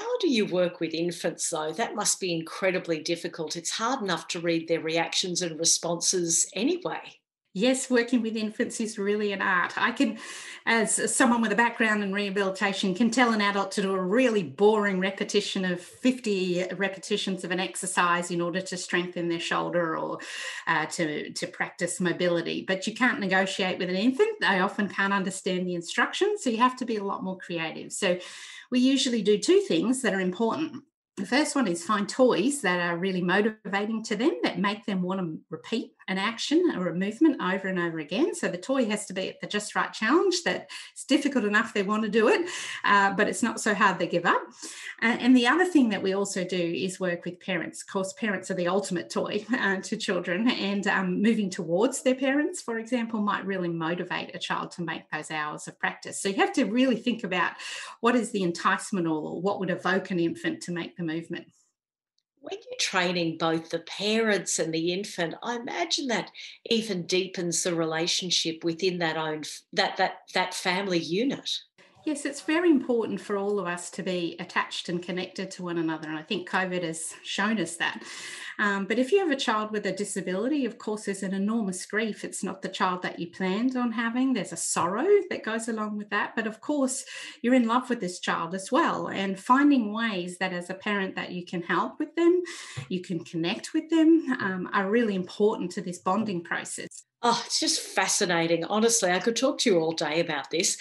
How 0.05 0.19
do 0.19 0.29
you 0.29 0.45
work 0.45 0.81
with 0.81 0.93
infants, 0.93 1.49
though? 1.49 1.73
That 1.73 1.95
must 1.95 2.21
be 2.21 2.35
incredibly 2.35 3.01
difficult. 3.01 3.57
It's 3.57 3.71
hard 3.71 4.03
enough 4.03 4.29
to 4.29 4.41
read 4.41 4.69
their 4.69 4.81
reactions 4.81 5.41
and 5.41 5.59
responses 5.59 6.47
anyway. 6.55 7.01
Yes, 7.55 7.89
working 7.89 8.21
with 8.21 8.37
infants 8.37 8.81
is 8.81 8.99
really 8.99 9.33
an 9.33 9.41
art. 9.41 9.73
I 9.79 9.93
can, 9.93 10.19
as 10.67 11.15
someone 11.15 11.41
with 11.41 11.53
a 11.53 11.57
background 11.57 12.03
in 12.03 12.13
rehabilitation, 12.13 12.95
can 12.95 13.11
tell 13.11 13.33
an 13.33 13.41
adult 13.41 13.71
to 13.73 13.83
do 13.83 13.95
a 13.95 14.03
really 14.03 14.43
boring 14.43 14.99
repetition 14.99 15.65
of 15.65 15.81
50 15.81 16.67
repetitions 16.77 17.45
of 17.45 17.53
an 17.53 17.61
exercise 17.61 18.31
in 18.31 18.41
order 18.41 18.61
to 18.61 18.77
strengthen 18.77 19.29
their 19.29 19.41
shoulder 19.41 19.97
or 19.97 20.19
uh, 20.67 20.85
to, 20.87 21.31
to 21.31 21.47
practice 21.47 22.01
mobility. 22.01 22.65
But 22.67 22.87
you 22.87 22.95
can't 22.95 23.21
negotiate 23.21 23.79
with 23.79 23.89
an 23.89 23.97
infant. 23.97 24.41
They 24.41 24.59
often 24.59 24.89
can't 24.89 25.15
understand 25.15 25.67
the 25.67 25.77
instructions. 25.77 26.43
So 26.43 26.51
you 26.51 26.59
have 26.59 26.77
to 26.79 26.85
be 26.85 26.97
a 26.97 27.05
lot 27.05 27.23
more 27.23 27.39
creative. 27.39 27.93
So 27.93 28.19
we 28.75 28.81
usually 28.81 29.23
do 29.23 29.39
two 29.39 29.61
things 29.61 30.03
that 30.03 30.13
are 30.15 30.21
important. 30.21 30.83
The 31.17 31.25
first 31.25 31.55
one 31.55 31.69
is 31.69 31.85
find 31.85 32.09
toys 32.09 32.61
that 32.63 32.81
are 32.81 32.99
really 32.99 33.21
motivating 33.21 34.03
to 34.03 34.17
them 34.17 34.33
that 34.43 34.59
make 34.59 34.85
them 34.85 35.01
want 35.01 35.21
to 35.21 35.39
repeat 35.49 35.94
an 36.09 36.19
action 36.19 36.73
or 36.77 36.89
a 36.89 36.95
movement 36.95 37.41
over 37.41 37.69
and 37.69 37.79
over 37.79 37.99
again. 37.99 38.35
So 38.35 38.49
the 38.49 38.59
toy 38.59 38.87
has 38.87 39.07
to 39.07 39.13
be 39.13 39.29
at 39.29 39.41
the 39.41 39.47
just 39.47 39.75
right 39.75 39.93
challenge 39.93 40.43
that 40.45 40.71
it's 40.93 41.05
difficult 41.05 41.45
enough 41.45 41.75
they 41.75 41.83
want 41.83 42.03
to 42.05 42.09
do 42.09 42.29
it, 42.29 42.49
uh, 42.85 43.15
but 43.15 43.29
it's 43.29 43.43
not 43.43 43.61
so 43.61 43.75
hard 43.75 43.99
they 43.99 44.07
give 44.07 44.27
up. 44.27 44.43
Uh, 45.03 45.17
and 45.21 45.37
the 45.37 45.47
other 45.47 45.65
thing 45.65 45.89
that 45.91 46.03
we 46.03 46.15
also 46.15 46.45
do 46.45 46.57
is 46.57 47.01
work 47.01 47.25
with 47.25 47.41
parents. 47.41 47.83
Of 47.83 47.89
course, 47.93 48.13
parents 48.15 48.51
are 48.51 48.55
the 48.55 48.69
ultimate 48.69 49.11
toy 49.11 49.45
uh, 49.53 49.77
to 49.77 49.97
children, 49.97 50.49
and 50.51 50.87
um, 50.87 51.23
moving 51.23 51.51
towards 51.51 52.03
their 52.03 52.15
parents, 52.15 52.63
for 52.63 52.79
example, 52.79 53.21
might 53.21 53.45
really 53.47 53.69
motivate 53.69 54.35
a 54.35 54.39
child 54.39 54.71
to 54.73 54.83
make 54.83 55.11
those 55.11 55.31
hours 55.31 55.69
of 55.69 55.79
practice. 55.79 56.21
So 56.21 56.29
you 56.29 56.37
have 56.37 56.53
to 56.55 56.65
really 56.65 56.97
think 56.97 57.25
about 57.25 57.53
what 58.01 58.15
is 58.15 58.31
the 58.31 58.43
enticement 58.43 59.07
or 59.07 59.41
what 59.41 59.61
would 59.61 59.71
evoke 59.71 60.11
an 60.11 60.21
infant 60.21 60.63
to 60.63 60.73
make 60.73 60.97
the 60.97 61.03
movement 61.03 61.47
when 62.45 62.59
you're 62.61 62.79
training 62.79 63.39
both 63.39 63.71
the 63.71 63.79
parents 63.79 64.59
and 64.59 64.73
the 64.73 64.93
infant 64.93 65.35
i 65.43 65.57
imagine 65.57 66.07
that 66.09 66.31
even 66.67 67.07
deepens 67.07 67.63
the 67.63 67.75
relationship 67.75 68.63
within 68.63 68.99
that 68.99 69.17
own 69.17 69.43
that 69.73 69.97
that 69.97 70.19
that 70.35 70.53
family 70.55 70.99
unit 70.99 71.51
Yes, 72.05 72.27
it's 72.27 72.43
very 72.43 72.69
important 72.69 73.19
for 73.19 73.39
all 73.39 73.59
of 73.59 73.67
us 73.67 73.91
to 73.93 74.03
be 74.03 74.37
attached 74.39 74.91
and 74.91 75.03
connected 75.03 75.51
to 75.53 75.63
one 75.63 75.79
another. 75.79 76.07
And 76.07 76.19
I 76.19 76.23
think 76.23 76.47
COVID 76.47 76.83
has 76.83 77.15
shown 77.23 77.59
us 77.59 77.77
that. 77.77 78.03
Um, 78.59 78.85
but 78.85 78.99
if 78.99 79.11
you 79.11 79.21
have 79.21 79.31
a 79.31 79.37
child 79.37 79.71
with 79.73 79.87
a 79.87 79.93
disability, 79.93 80.67
of 80.67 80.77
course, 80.77 81.07
there's 81.07 81.23
an 81.23 81.33
enormous 81.33 81.87
grief. 81.87 82.23
It's 82.23 82.45
not 82.45 82.61
the 82.61 82.69
child 82.69 83.01
that 83.03 83.19
you 83.19 83.29
planned 83.31 83.75
on 83.75 83.93
having, 83.93 84.35
there's 84.35 84.53
a 84.53 84.57
sorrow 84.57 85.07
that 85.31 85.45
goes 85.45 85.67
along 85.67 85.97
with 85.97 86.11
that. 86.11 86.37
But 86.37 86.47
of 86.47 86.61
course, 86.61 87.07
you're 87.41 87.55
in 87.55 87.67
love 87.67 87.89
with 87.89 88.01
this 88.01 88.21
child 88.21 88.55
as 88.55 88.71
well. 88.71 89.09
And 89.09 89.41
finding 89.41 89.95
ways 89.95 90.37
that 90.39 90.53
as 90.53 90.69
a 90.69 90.75
parent 90.75 91.17
that 91.17 91.33
you 91.33 91.47
can 91.47 91.63
help 91.63 91.99
with 91.99 92.15
them, 92.17 92.43
you 92.91 93.01
can 93.01 93.25
connect 93.25 93.73
with 93.73 93.89
them, 93.89 94.27
um, 94.41 94.69
are 94.75 94.91
really 94.91 95.15
important 95.15 95.71
to 95.73 95.81
this 95.81 95.99
bonding 95.99 96.45
process. 96.45 97.05
Oh, 97.27 97.43
it's 97.47 97.59
just 97.59 97.81
fascinating. 97.81 98.65
Honestly, 98.65 99.11
I 99.11 99.19
could 99.19 99.35
talk 99.35 99.59
to 99.61 99.71
you 99.71 99.79
all 99.79 99.93
day 99.93 100.21
about 100.21 100.51
this. 100.51 100.77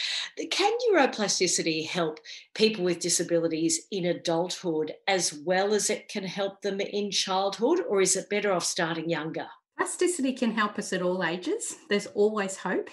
Can 0.52 0.74
neuroplasticity 0.92 1.88
help 1.88 2.20
people 2.54 2.84
with 2.84 3.00
disabilities 3.00 3.88
in 3.92 4.04
adulthood 4.06 4.92
as 5.08 5.34
well 5.34 5.74
as 5.74 5.90
it 5.90 6.10
can 6.10 6.26
help 6.26 6.62
them 6.62 6.82
in 6.82 7.12
childhood, 7.12 7.80
or 7.88 8.02
is 8.02 8.18
it 8.18 8.30
better 8.30 8.52
off 8.52 8.66
starting 8.66 9.10
younger? 9.10 9.48
Plasticity 9.78 10.34
can 10.34 10.52
help 10.52 10.78
us 10.78 10.92
at 10.92 11.02
all 11.02 11.24
ages. 11.24 11.78
There's 11.90 12.08
always 12.08 12.58
hope. 12.58 12.90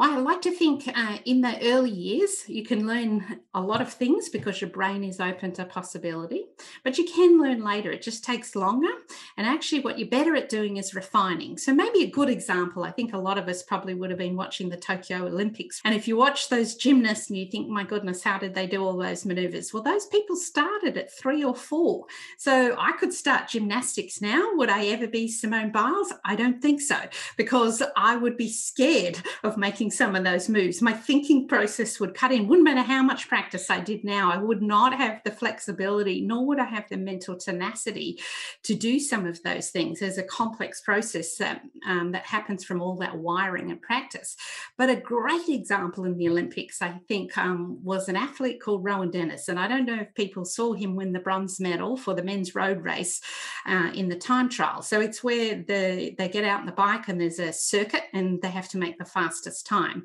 I 0.00 0.18
like 0.18 0.42
to 0.42 0.52
think 0.52 0.86
uh, 0.86 1.18
in 1.24 1.40
the 1.40 1.58
early 1.72 1.90
years, 1.90 2.48
you 2.48 2.64
can 2.64 2.86
learn 2.86 3.40
a 3.52 3.60
lot 3.60 3.80
of 3.80 3.92
things 3.92 4.28
because 4.28 4.60
your 4.60 4.70
brain 4.70 5.02
is 5.02 5.18
open 5.18 5.50
to 5.54 5.64
possibility, 5.64 6.44
but 6.84 6.98
you 6.98 7.04
can 7.04 7.40
learn 7.42 7.64
later. 7.64 7.90
It 7.90 8.02
just 8.02 8.22
takes 8.22 8.54
longer. 8.54 8.92
And 9.36 9.44
actually, 9.44 9.80
what 9.80 9.98
you're 9.98 10.08
better 10.08 10.36
at 10.36 10.48
doing 10.48 10.76
is 10.76 10.94
refining. 10.94 11.58
So, 11.58 11.74
maybe 11.74 12.04
a 12.04 12.10
good 12.10 12.28
example, 12.28 12.84
I 12.84 12.92
think 12.92 13.12
a 13.12 13.18
lot 13.18 13.38
of 13.38 13.48
us 13.48 13.64
probably 13.64 13.94
would 13.94 14.10
have 14.10 14.20
been 14.20 14.36
watching 14.36 14.68
the 14.68 14.76
Tokyo 14.76 15.26
Olympics. 15.26 15.80
And 15.84 15.92
if 15.92 16.06
you 16.06 16.16
watch 16.16 16.48
those 16.48 16.76
gymnasts 16.76 17.28
and 17.28 17.36
you 17.36 17.50
think, 17.50 17.68
my 17.68 17.82
goodness, 17.82 18.22
how 18.22 18.38
did 18.38 18.54
they 18.54 18.68
do 18.68 18.84
all 18.84 18.96
those 18.96 19.26
maneuvers? 19.26 19.74
Well, 19.74 19.82
those 19.82 20.06
people 20.06 20.36
started 20.36 20.96
at 20.96 21.12
three 21.12 21.42
or 21.42 21.56
four. 21.56 22.06
So, 22.36 22.76
I 22.78 22.92
could 22.92 23.12
start 23.12 23.48
gymnastics 23.48 24.20
now. 24.20 24.50
Would 24.54 24.70
I 24.70 24.86
ever 24.86 25.08
be 25.08 25.26
Simone 25.26 25.72
Biles? 25.72 26.12
I 26.24 26.36
don't 26.36 26.62
think 26.62 26.80
so, 26.80 26.98
because 27.36 27.82
I 27.96 28.14
would 28.14 28.36
be 28.36 28.48
scared 28.48 29.20
of 29.42 29.56
making 29.56 29.87
making 29.88 29.96
some 29.96 30.14
of 30.14 30.24
those 30.24 30.48
moves, 30.48 30.82
my 30.82 30.92
thinking 30.92 31.48
process 31.48 31.98
would 32.00 32.14
cut 32.14 32.32
in. 32.32 32.46
Wouldn't 32.46 32.64
matter 32.64 32.82
how 32.82 33.02
much 33.02 33.28
practice 33.28 33.70
I 33.70 33.80
did 33.80 34.04
now, 34.04 34.30
I 34.30 34.36
would 34.36 34.62
not 34.62 34.94
have 34.94 35.20
the 35.24 35.30
flexibility, 35.30 36.20
nor 36.20 36.46
would 36.46 36.58
I 36.58 36.66
have 36.66 36.88
the 36.90 36.96
mental 36.96 37.36
tenacity 37.36 38.18
to 38.64 38.74
do 38.74 39.00
some 39.00 39.26
of 39.26 39.42
those 39.42 39.70
things. 39.70 40.00
There's 40.00 40.18
a 40.18 40.22
complex 40.22 40.80
process 40.80 41.36
that, 41.36 41.62
um, 41.86 42.12
that 42.12 42.26
happens 42.26 42.64
from 42.64 42.82
all 42.82 42.96
that 42.96 43.16
wiring 43.16 43.70
and 43.70 43.80
practice. 43.80 44.36
But 44.76 44.90
a 44.90 44.96
great 44.96 45.48
example 45.48 46.04
in 46.04 46.18
the 46.18 46.28
Olympics, 46.28 46.82
I 46.82 47.00
think, 47.08 47.36
um, 47.38 47.78
was 47.82 48.08
an 48.08 48.16
athlete 48.16 48.60
called 48.60 48.84
Rohan 48.84 49.10
Dennis. 49.10 49.48
And 49.48 49.58
I 49.58 49.68
don't 49.68 49.86
know 49.86 50.00
if 50.00 50.14
people 50.14 50.44
saw 50.44 50.74
him 50.74 50.96
win 50.96 51.12
the 51.12 51.20
bronze 51.20 51.60
medal 51.60 51.96
for 51.96 52.14
the 52.14 52.22
men's 52.22 52.54
road 52.54 52.84
race 52.84 53.20
uh, 53.66 53.90
in 53.94 54.08
the 54.08 54.16
time 54.16 54.48
trial. 54.48 54.82
So 54.82 55.00
it's 55.00 55.24
where 55.24 55.56
the, 55.56 56.14
they 56.18 56.28
get 56.28 56.44
out 56.44 56.60
on 56.60 56.66
the 56.66 56.72
bike 56.72 57.08
and 57.08 57.20
there's 57.20 57.38
a 57.38 57.52
circuit 57.52 58.04
and 58.12 58.40
they 58.42 58.50
have 58.50 58.68
to 58.70 58.78
make 58.78 58.98
the 58.98 59.04
fastest 59.04 59.66
time 59.66 59.77
time. 59.78 60.04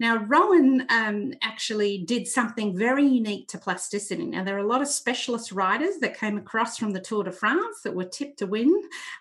Now, 0.00 0.18
Rohan 0.18 0.86
um, 0.90 1.32
actually 1.42 2.04
did 2.04 2.28
something 2.28 2.76
very 2.76 3.04
unique 3.04 3.48
to 3.48 3.58
plasticity. 3.58 4.26
Now, 4.26 4.44
there 4.44 4.54
are 4.54 4.66
a 4.66 4.66
lot 4.66 4.80
of 4.80 4.88
specialist 4.88 5.50
riders 5.50 5.96
that 6.00 6.18
came 6.18 6.38
across 6.38 6.78
from 6.78 6.92
the 6.92 7.00
Tour 7.00 7.24
de 7.24 7.32
France 7.32 7.82
that 7.82 7.94
were 7.94 8.04
tipped 8.04 8.38
to 8.38 8.46
win 8.46 8.72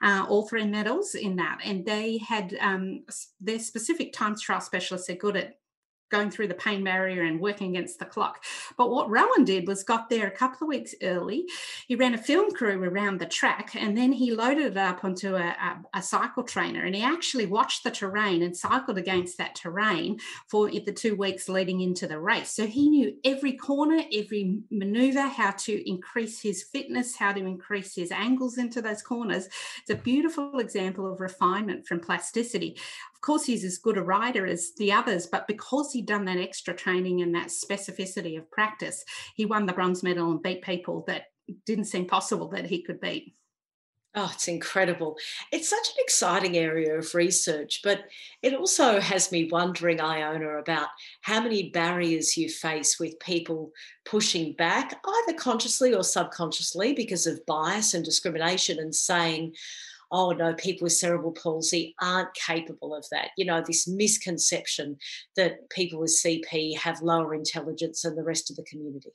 uh, 0.03 0.25
all 0.29 0.47
three 0.47 0.67
medals 0.67 1.15
in 1.15 1.35
that. 1.37 1.57
And 1.63 1.83
they 1.83 2.19
had 2.19 2.55
um, 2.61 3.03
their 3.41 3.59
specific 3.59 4.13
time 4.13 4.35
trial 4.37 4.61
specialists 4.61 5.09
are 5.09 5.15
good 5.15 5.35
at 5.35 5.57
going 6.09 6.31
through 6.31 6.47
the 6.47 6.53
pain 6.53 6.83
barrier 6.83 7.23
and 7.23 7.39
working 7.39 7.75
against 7.75 7.99
the 7.99 8.05
clock. 8.05 8.43
But 8.77 8.89
what 8.89 9.09
Rohan 9.09 9.43
did 9.45 9.67
was 9.67 9.83
got 9.83 10.09
there 10.09 10.27
a 10.27 10.31
couple 10.31 10.65
of 10.65 10.69
weeks 10.69 10.95
early. 11.01 11.45
He 11.87 11.95
ran 11.95 12.13
a 12.13 12.17
film 12.17 12.51
crew 12.51 12.83
around 12.83 13.19
the 13.19 13.25
track 13.25 13.75
and 13.75 13.97
then 13.97 14.11
he 14.13 14.33
loaded 14.33 14.65
it 14.65 14.77
up 14.77 15.03
onto 15.03 15.35
a, 15.35 15.47
a, 15.49 15.77
a 15.95 16.01
cycle 16.01 16.43
trainer 16.43 16.83
and 16.83 16.95
he 16.95 17.03
actually 17.03 17.45
watched 17.45 17.83
the 17.83 17.91
terrain 17.91 18.41
and 18.41 18.55
cycled 18.55 18.97
against 18.97 19.37
that 19.37 19.55
terrain 19.55 20.19
for 20.47 20.69
the 20.69 20.93
two 20.93 21.15
weeks 21.15 21.49
leading 21.49 21.81
into 21.81 22.07
the 22.07 22.19
race. 22.19 22.51
So 22.51 22.65
he 22.65 22.89
knew 22.89 23.15
every 23.23 23.53
corner, 23.53 24.03
every 24.13 24.59
maneuver, 24.71 25.27
how 25.27 25.51
to 25.51 25.89
increase 25.89 26.41
his 26.41 26.63
fitness, 26.63 27.15
how 27.15 27.33
to 27.33 27.39
increase 27.39 27.95
his 27.95 28.11
angles 28.11 28.57
into 28.57 28.81
those 28.81 29.01
corners. 29.01 29.47
It's 29.81 29.89
a 29.89 29.95
beautiful 29.95 30.59
example 30.59 31.11
of 31.11 31.19
refinement 31.19 31.87
from 31.87 31.99
plasticity. 31.99 32.77
Course, 33.27 33.45
he's 33.45 33.65
as 33.65 33.77
good 33.77 33.97
a 33.97 34.01
rider 34.01 34.47
as 34.47 34.71
the 34.77 34.93
others, 34.93 35.27
but 35.27 35.49
because 35.49 35.91
he'd 35.91 36.05
done 36.05 36.23
that 36.25 36.37
extra 36.37 36.73
training 36.73 37.21
and 37.21 37.35
that 37.35 37.49
specificity 37.49 38.37
of 38.37 38.49
practice, 38.49 39.03
he 39.35 39.45
won 39.45 39.65
the 39.65 39.73
bronze 39.73 40.01
medal 40.01 40.31
and 40.31 40.41
beat 40.41 40.61
people 40.61 41.03
that 41.07 41.25
didn't 41.65 41.85
seem 41.85 42.05
possible 42.05 42.47
that 42.47 42.67
he 42.67 42.81
could 42.81 43.01
beat. 43.01 43.35
Oh, 44.15 44.31
it's 44.33 44.47
incredible. 44.47 45.17
It's 45.51 45.69
such 45.69 45.89
an 45.89 45.95
exciting 45.99 46.55
area 46.55 46.97
of 46.97 47.13
research, 47.13 47.81
but 47.83 48.05
it 48.41 48.53
also 48.53 49.01
has 49.01 49.29
me 49.29 49.49
wondering, 49.51 49.99
Iona, 49.99 50.57
about 50.57 50.87
how 51.19 51.41
many 51.41 51.69
barriers 51.69 52.37
you 52.37 52.47
face 52.47 52.97
with 52.97 53.19
people 53.19 53.73
pushing 54.05 54.53
back, 54.53 55.01
either 55.05 55.37
consciously 55.37 55.93
or 55.93 56.05
subconsciously, 56.05 56.93
because 56.93 57.27
of 57.27 57.45
bias 57.45 57.93
and 57.93 58.05
discrimination, 58.05 58.79
and 58.79 58.95
saying, 58.95 59.53
oh 60.11 60.31
no, 60.31 60.53
people 60.53 60.85
with 60.85 60.93
cerebral 60.93 61.31
palsy 61.31 61.95
aren't 62.01 62.33
capable 62.33 62.95
of 62.95 63.05
that. 63.11 63.29
You 63.37 63.45
know, 63.45 63.61
this 63.61 63.87
misconception 63.87 64.97
that 65.35 65.69
people 65.69 65.99
with 65.99 66.17
CP 66.23 66.77
have 66.77 67.01
lower 67.01 67.33
intelligence 67.33 68.01
than 68.01 68.15
the 68.15 68.23
rest 68.23 68.49
of 68.49 68.55
the 68.55 68.63
community. 68.63 69.11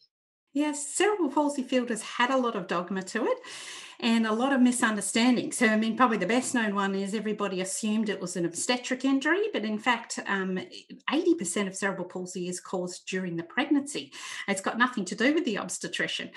Yes, 0.52 0.86
cerebral 0.94 1.30
palsy 1.30 1.62
field 1.62 1.88
has 1.88 2.02
had 2.02 2.30
a 2.30 2.36
lot 2.36 2.56
of 2.56 2.66
dogma 2.66 3.02
to 3.02 3.24
it 3.24 3.38
and 4.02 4.26
a 4.26 4.32
lot 4.32 4.52
of 4.52 4.60
misunderstanding. 4.60 5.52
So, 5.52 5.66
I 5.66 5.76
mean, 5.76 5.96
probably 5.96 6.18
the 6.18 6.26
best 6.26 6.54
known 6.54 6.74
one 6.74 6.92
is 6.96 7.14
everybody 7.14 7.60
assumed 7.60 8.08
it 8.08 8.20
was 8.20 8.34
an 8.34 8.44
obstetric 8.44 9.04
injury, 9.04 9.44
but 9.52 9.64
in 9.64 9.78
fact, 9.78 10.18
um, 10.26 10.58
80% 11.08 11.68
of 11.68 11.76
cerebral 11.76 12.08
palsy 12.08 12.48
is 12.48 12.58
caused 12.58 13.06
during 13.06 13.36
the 13.36 13.44
pregnancy. 13.44 14.12
It's 14.48 14.60
got 14.60 14.76
nothing 14.76 15.04
to 15.04 15.14
do 15.14 15.32
with 15.32 15.44
the 15.44 15.58
obstetrician. 15.58 16.30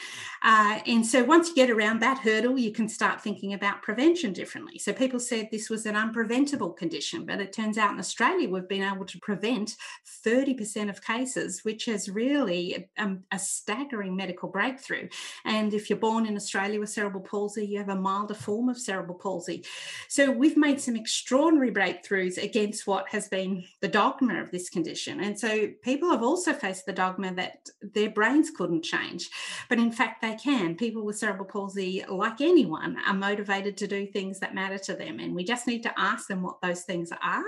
Uh, 0.44 0.80
and 0.86 1.04
so, 1.04 1.24
once 1.24 1.50
you 1.50 1.56
get 1.56 1.72
around 1.72 2.02
that 2.02 2.20
hurdle, 2.20 2.60
you 2.60 2.72
can 2.72 2.88
start 2.88 3.20
thinking 3.20 3.54
about 3.54 3.82
prevention 3.82 4.32
differently. 4.32 4.78
So, 4.78 4.94
people 4.94 5.20
said 5.20 5.50
this 5.52 5.70
was 5.70 5.88
an 5.88 5.96
unpreventable 5.96 6.78
condition, 6.78 7.26
but 7.26 7.42
it 7.42 7.52
turns 7.52 7.80
out 7.80 7.94
in 7.94 8.00
Australia, 8.00 8.48
we've 8.48 8.70
been 8.70 8.84
able 8.84 9.06
to 9.06 9.20
prevent 9.20 9.76
30% 10.24 10.88
of 10.88 11.04
cases, 11.04 11.62
which 11.64 11.88
is 11.88 12.10
really 12.10 12.90
um, 13.00 13.24
a 13.32 13.40
staggering 13.40 14.16
medical 14.16 14.50
breakthrough. 14.50 15.10
And 15.46 15.74
if 15.74 15.90
you're 15.90 15.98
born 15.98 16.28
in 16.28 16.36
Australia 16.36 16.80
with 16.80 16.90
cerebral 16.90 17.24
palsy, 17.24 17.55
palsy, 17.56 17.68
you 17.68 17.78
have 17.78 17.90
a 17.90 17.96
milder 17.96 18.34
form 18.34 18.70
of 18.70 18.78
cerebral 18.78 19.18
palsy. 19.18 19.64
So 20.08 20.32
we've 20.32 20.58
made 20.58 20.80
some 20.80 20.96
extraordinary 20.96 21.72
breakthroughs 21.72 22.42
against 22.42 22.88
what 22.88 23.10
has 23.10 23.28
been 23.28 23.64
the 23.82 23.88
dogma 23.88 24.42
of 24.42 24.52
this 24.52 24.70
condition. 24.70 25.22
And 25.22 25.40
so 25.40 25.70
people 25.84 26.10
have 26.12 26.24
also 26.24 26.54
faced 26.54 26.86
the 26.86 26.94
dogma 26.94 27.34
that 27.36 27.70
their 27.82 28.10
brains 28.10 28.52
couldn't 28.52 28.84
change, 28.84 29.30
but 29.70 29.80
in 29.80 29.92
fact 29.92 30.22
they 30.22 30.36
can. 30.36 30.76
People 30.76 31.06
with 31.06 31.18
cerebral 31.18 31.46
palsy, 31.46 32.04
like 32.08 32.42
anyone, 32.42 32.98
are 33.08 33.14
motivated 33.14 33.78
to 33.78 33.88
do 33.88 34.08
things 34.08 34.40
that 34.40 34.56
matter 34.56 34.78
to 34.80 34.94
them. 34.94 35.20
And 35.20 35.36
we 35.36 35.44
just 35.44 35.68
need 35.68 35.84
to 35.84 36.00
ask 36.00 36.28
them 36.28 36.42
what 36.42 36.62
those 36.62 36.82
things 36.82 37.12
are. 37.22 37.44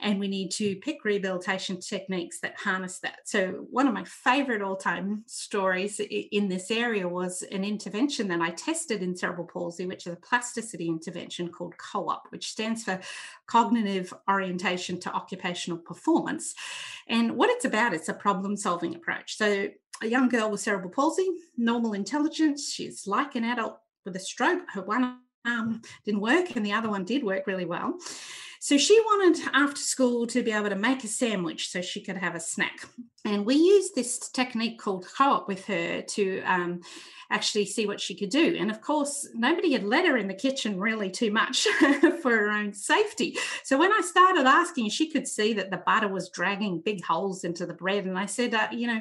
And 0.00 0.18
we 0.18 0.28
need 0.28 0.50
to 0.52 0.76
pick 0.76 1.04
rehabilitation 1.04 1.80
techniques 1.80 2.40
that 2.40 2.58
harness 2.58 2.98
that. 3.00 3.20
So 3.24 3.66
one 3.70 3.86
of 3.86 3.94
my 3.94 4.04
favorite 4.04 4.62
all-time 4.62 5.24
stories 5.26 6.00
in 6.00 6.48
this 6.48 6.70
area 6.70 7.08
was 7.08 7.42
an 7.42 7.64
intervention 7.64 8.28
that 8.28 8.40
I 8.40 8.50
tested 8.50 9.02
in 9.02 9.16
cerebral 9.16 9.31
cerebral 9.32 9.46
palsy, 9.46 9.86
which 9.86 10.06
is 10.06 10.12
a 10.12 10.16
plasticity 10.16 10.88
intervention 10.88 11.48
called 11.48 11.76
COOP, 11.78 12.26
which 12.30 12.50
stands 12.50 12.84
for 12.84 13.00
Cognitive 13.46 14.12
Orientation 14.28 15.00
to 15.00 15.12
Occupational 15.12 15.78
Performance. 15.78 16.54
And 17.08 17.36
what 17.36 17.50
it's 17.50 17.64
about, 17.64 17.94
it's 17.94 18.08
a 18.08 18.14
problem 18.14 18.56
solving 18.56 18.94
approach. 18.94 19.36
So, 19.36 19.68
a 20.02 20.06
young 20.06 20.28
girl 20.28 20.50
with 20.50 20.60
cerebral 20.60 20.90
palsy, 20.90 21.28
normal 21.56 21.92
intelligence, 21.92 22.72
she's 22.72 23.06
like 23.06 23.36
an 23.36 23.44
adult 23.44 23.78
with 24.04 24.16
a 24.16 24.20
stroke. 24.20 24.62
Her 24.72 24.82
one 24.82 25.18
arm 25.46 25.82
didn't 26.04 26.20
work 26.20 26.56
and 26.56 26.66
the 26.66 26.72
other 26.72 26.88
one 26.88 27.04
did 27.04 27.22
work 27.22 27.46
really 27.46 27.64
well. 27.64 27.94
So 28.64 28.78
she 28.78 28.96
wanted 29.00 29.44
after 29.54 29.80
school 29.80 30.24
to 30.28 30.40
be 30.40 30.52
able 30.52 30.68
to 30.68 30.76
make 30.76 31.02
a 31.02 31.08
sandwich 31.08 31.70
so 31.70 31.82
she 31.82 32.00
could 32.00 32.16
have 32.16 32.36
a 32.36 32.40
snack. 32.40 32.86
And 33.24 33.44
we 33.44 33.56
used 33.56 33.96
this 33.96 34.28
technique 34.28 34.78
called 34.78 35.04
co-op 35.04 35.48
with 35.48 35.66
her 35.66 36.02
to 36.02 36.42
um, 36.42 36.80
actually 37.28 37.66
see 37.66 37.86
what 37.86 38.00
she 38.00 38.14
could 38.14 38.30
do. 38.30 38.56
And 38.56 38.70
of 38.70 38.80
course, 38.80 39.28
nobody 39.34 39.72
had 39.72 39.82
let 39.82 40.06
her 40.06 40.16
in 40.16 40.28
the 40.28 40.34
kitchen 40.34 40.78
really 40.78 41.10
too 41.10 41.32
much 41.32 41.62
for 42.22 42.30
her 42.30 42.50
own 42.52 42.72
safety. 42.72 43.36
So 43.64 43.76
when 43.76 43.92
I 43.92 44.00
started 44.00 44.46
asking, 44.46 44.90
she 44.90 45.10
could 45.10 45.26
see 45.26 45.54
that 45.54 45.72
the 45.72 45.82
butter 45.84 46.06
was 46.06 46.28
dragging 46.28 46.82
big 46.82 47.04
holes 47.04 47.42
into 47.42 47.66
the 47.66 47.74
bread. 47.74 48.04
And 48.04 48.16
I 48.16 48.26
said, 48.26 48.54
uh, 48.54 48.68
you 48.70 48.86
know, 48.86 49.00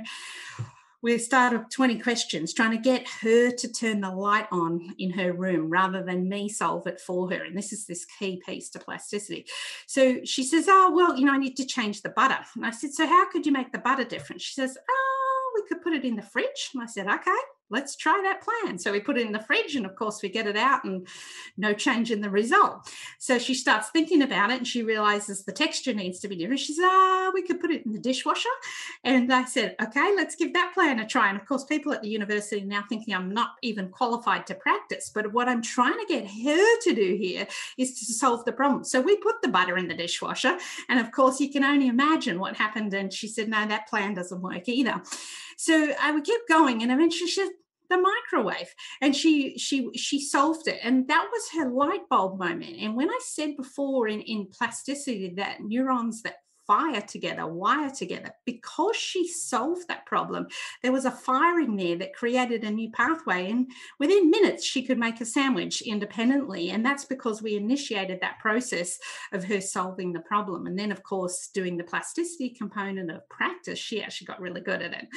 we 1.01 1.17
started 1.17 1.69
20 1.71 1.99
questions 1.99 2.53
trying 2.53 2.71
to 2.71 2.77
get 2.77 3.07
her 3.21 3.51
to 3.51 3.71
turn 3.71 4.01
the 4.01 4.11
light 4.11 4.47
on 4.51 4.93
in 4.97 5.11
her 5.11 5.33
room 5.33 5.69
rather 5.69 6.03
than 6.03 6.29
me 6.29 6.47
solve 6.47 6.85
it 6.87 6.99
for 6.99 7.29
her. 7.31 7.43
And 7.43 7.57
this 7.57 7.73
is 7.73 7.85
this 7.85 8.05
key 8.19 8.41
piece 8.45 8.69
to 8.71 8.79
plasticity. 8.79 9.45
So 9.87 10.23
she 10.23 10.43
says 10.43 10.65
oh 10.67 10.91
well 10.93 11.17
you 11.17 11.25
know 11.25 11.33
i 11.33 11.37
need 11.37 11.57
to 11.57 11.65
change 11.65 12.01
the 12.01 12.09
butter. 12.09 12.39
And 12.55 12.65
i 12.65 12.71
said 12.71 12.93
so 12.93 13.07
how 13.07 13.29
could 13.29 13.45
you 13.45 13.51
make 13.51 13.71
the 13.71 13.79
butter 13.79 14.03
different? 14.03 14.41
She 14.41 14.53
says 14.53 14.77
oh 14.89 15.51
we 15.55 15.67
could 15.67 15.83
put 15.83 15.93
it 15.93 16.05
in 16.05 16.15
the 16.15 16.21
fridge. 16.21 16.71
And 16.73 16.83
i 16.83 16.85
said 16.85 17.07
okay 17.07 17.31
let's 17.71 17.95
try 17.95 18.19
that 18.23 18.41
plan. 18.41 18.77
So 18.77 18.91
we 18.91 18.99
put 18.99 19.17
it 19.17 19.25
in 19.25 19.31
the 19.31 19.39
fridge, 19.39 19.75
and 19.75 19.85
of 19.85 19.95
course, 19.95 20.21
we 20.21 20.29
get 20.29 20.47
it 20.47 20.57
out, 20.57 20.83
and 20.83 21.07
no 21.57 21.73
change 21.73 22.11
in 22.11 22.21
the 22.21 22.29
result. 22.29 22.91
So 23.17 23.39
she 23.39 23.53
starts 23.53 23.89
thinking 23.89 24.21
about 24.21 24.51
it, 24.51 24.57
and 24.57 24.67
she 24.67 24.83
realizes 24.83 25.43
the 25.43 25.51
texture 25.51 25.93
needs 25.93 26.19
to 26.19 26.27
be 26.27 26.35
different. 26.35 26.59
She 26.59 26.73
says, 26.73 26.85
Ah, 26.85 27.31
we 27.33 27.41
could 27.41 27.59
put 27.59 27.71
it 27.71 27.85
in 27.85 27.93
the 27.93 27.99
dishwasher. 27.99 28.49
And 29.03 29.31
I 29.33 29.45
said, 29.45 29.75
Okay, 29.81 30.13
let's 30.15 30.35
give 30.35 30.53
that 30.53 30.73
plan 30.73 30.99
a 30.99 31.07
try. 31.07 31.29
And 31.29 31.39
of 31.39 31.45
course, 31.45 31.63
people 31.63 31.93
at 31.93 32.01
the 32.01 32.09
university 32.09 32.61
now 32.61 32.83
thinking 32.87 33.13
I'm 33.13 33.33
not 33.33 33.51
even 33.61 33.89
qualified 33.89 34.45
to 34.47 34.55
practice, 34.55 35.09
but 35.13 35.33
what 35.33 35.47
I'm 35.47 35.61
trying 35.61 35.97
to 35.97 36.05
get 36.07 36.27
her 36.27 36.79
to 36.81 36.93
do 36.93 37.15
here 37.15 37.47
is 37.77 37.99
to 37.99 38.05
solve 38.05 38.45
the 38.45 38.51
problem. 38.51 38.83
So 38.83 39.01
we 39.01 39.17
put 39.17 39.41
the 39.41 39.47
butter 39.47 39.77
in 39.77 39.87
the 39.87 39.95
dishwasher, 39.95 40.57
and 40.89 40.99
of 40.99 41.11
course, 41.11 41.39
you 41.39 41.49
can 41.49 41.63
only 41.63 41.87
imagine 41.87 42.39
what 42.39 42.57
happened. 42.57 42.93
And 42.93 43.13
she 43.13 43.27
said, 43.27 43.49
No, 43.49 43.65
that 43.65 43.87
plan 43.87 44.13
doesn't 44.13 44.41
work 44.41 44.67
either. 44.67 45.01
So 45.57 45.93
I 46.01 46.11
would 46.11 46.23
keep 46.23 46.41
going, 46.47 46.81
and 46.81 46.91
eventually 46.91 47.29
she 47.29 47.41
said, 47.41 47.51
the 47.91 47.97
microwave 47.97 48.73
and 49.01 49.15
she 49.15 49.57
she 49.57 49.89
she 49.95 50.19
solved 50.19 50.67
it 50.67 50.79
and 50.81 51.07
that 51.09 51.27
was 51.31 51.49
her 51.53 51.69
light 51.69 52.07
bulb 52.09 52.39
moment 52.39 52.77
and 52.79 52.95
when 52.95 53.09
i 53.09 53.19
said 53.21 53.55
before 53.57 54.07
in 54.07 54.21
in 54.21 54.47
plasticity 54.57 55.33
that 55.35 55.57
neurons 55.59 56.21
that 56.21 56.35
fire 56.71 57.01
together, 57.01 57.45
wire 57.45 57.89
together. 57.89 58.31
Because 58.45 58.95
she 58.95 59.27
solved 59.27 59.89
that 59.89 60.05
problem, 60.05 60.47
there 60.81 60.93
was 60.93 61.03
a 61.03 61.11
fire 61.11 61.59
in 61.59 61.75
there 61.75 61.97
that 61.97 62.13
created 62.13 62.63
a 62.63 62.71
new 62.71 62.89
pathway. 62.91 63.49
And 63.49 63.69
within 63.99 64.29
minutes, 64.29 64.63
she 64.63 64.81
could 64.81 64.97
make 64.97 65.19
a 65.19 65.25
sandwich 65.25 65.81
independently. 65.81 66.69
And 66.69 66.85
that's 66.85 67.03
because 67.03 67.41
we 67.41 67.57
initiated 67.57 68.21
that 68.21 68.39
process 68.39 68.97
of 69.33 69.43
her 69.45 69.59
solving 69.59 70.13
the 70.13 70.21
problem. 70.21 70.65
And 70.65 70.79
then, 70.79 70.93
of 70.93 71.03
course, 71.03 71.49
doing 71.53 71.75
the 71.75 71.83
plasticity 71.83 72.49
component 72.49 73.11
of 73.11 73.27
practice, 73.27 73.77
she 73.77 74.01
actually 74.01 74.27
got 74.27 74.39
really 74.39 74.61
good 74.61 74.81
at 74.81 74.93
it. 74.93 75.07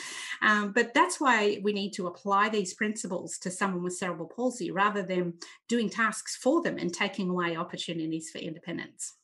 Um, 0.43 0.73
but 0.73 0.93
that's 0.93 1.21
why 1.21 1.61
we 1.63 1.73
need 1.73 1.93
to 1.93 2.09
apply 2.09 2.49
these 2.49 2.75
principles 2.75 3.39
to 3.39 3.51
someone 3.51 3.85
with 3.85 3.97
cerebral 3.97 4.29
palsy 4.35 4.73
rather 4.73 5.05
than 5.05 5.35
doing 5.69 5.89
tasks 5.89 6.37
for 6.37 6.63
them 6.63 6.79
and 6.79 6.93
taking 6.93 7.31
away 7.31 7.57
opportunities 7.57 8.31
for 8.31 8.39
independence. 8.39 9.15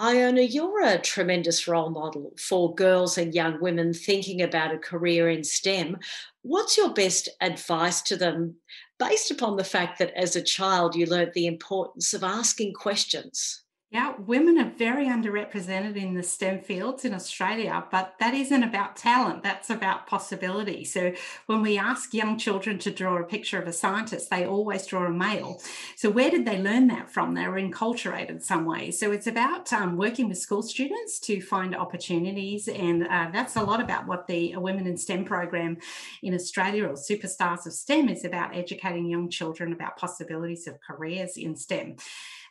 Iona, 0.00 0.42
you're 0.42 0.82
a 0.82 1.00
tremendous 1.00 1.68
role 1.68 1.90
model 1.90 2.32
for 2.36 2.74
girls 2.74 3.18
and 3.18 3.34
young 3.34 3.60
women 3.60 3.92
thinking 3.92 4.42
about 4.42 4.74
a 4.74 4.78
career 4.78 5.28
in 5.28 5.44
STEM. 5.44 5.98
What's 6.42 6.76
your 6.76 6.92
best 6.92 7.28
advice 7.40 8.02
to 8.02 8.16
them 8.16 8.56
based 8.98 9.30
upon 9.30 9.56
the 9.56 9.64
fact 9.64 9.98
that 9.98 10.12
as 10.16 10.36
a 10.36 10.42
child 10.42 10.94
you 10.94 11.06
learnt 11.06 11.32
the 11.32 11.46
importance 11.46 12.12
of 12.12 12.24
asking 12.24 12.74
questions? 12.74 13.63
Yeah, 13.94 14.14
women 14.18 14.58
are 14.58 14.72
very 14.76 15.06
underrepresented 15.06 15.94
in 15.94 16.14
the 16.14 16.24
STEM 16.24 16.62
fields 16.62 17.04
in 17.04 17.14
Australia, 17.14 17.84
but 17.92 18.16
that 18.18 18.34
isn't 18.34 18.64
about 18.64 18.96
talent, 18.96 19.44
that's 19.44 19.70
about 19.70 20.08
possibility. 20.08 20.82
So 20.82 21.12
when 21.46 21.62
we 21.62 21.78
ask 21.78 22.12
young 22.12 22.36
children 22.36 22.80
to 22.80 22.90
draw 22.90 23.18
a 23.18 23.22
picture 23.24 23.62
of 23.62 23.68
a 23.68 23.72
scientist, 23.72 24.30
they 24.30 24.46
always 24.46 24.84
draw 24.84 25.06
a 25.06 25.10
male. 25.10 25.62
So 25.94 26.10
where 26.10 26.28
did 26.28 26.44
they 26.44 26.60
learn 26.60 26.88
that 26.88 27.08
from? 27.08 27.34
They 27.34 27.46
were 27.46 27.60
enculturated 27.60 28.42
some 28.42 28.64
way. 28.64 28.90
So 28.90 29.12
it's 29.12 29.28
about 29.28 29.72
um, 29.72 29.96
working 29.96 30.28
with 30.28 30.38
school 30.38 30.64
students 30.64 31.20
to 31.20 31.40
find 31.40 31.76
opportunities, 31.76 32.66
and 32.66 33.06
uh, 33.06 33.28
that's 33.32 33.54
a 33.54 33.62
lot 33.62 33.80
about 33.80 34.08
what 34.08 34.26
the 34.26 34.56
Women 34.56 34.88
in 34.88 34.96
STEM 34.96 35.24
program 35.24 35.76
in 36.20 36.34
Australia 36.34 36.86
or 36.86 36.94
Superstars 36.94 37.64
of 37.64 37.72
STEM 37.72 38.08
is 38.08 38.24
about 38.24 38.56
educating 38.56 39.08
young 39.08 39.30
children 39.30 39.72
about 39.72 39.96
possibilities 39.96 40.66
of 40.66 40.80
careers 40.80 41.36
in 41.36 41.54
STEM. 41.54 41.94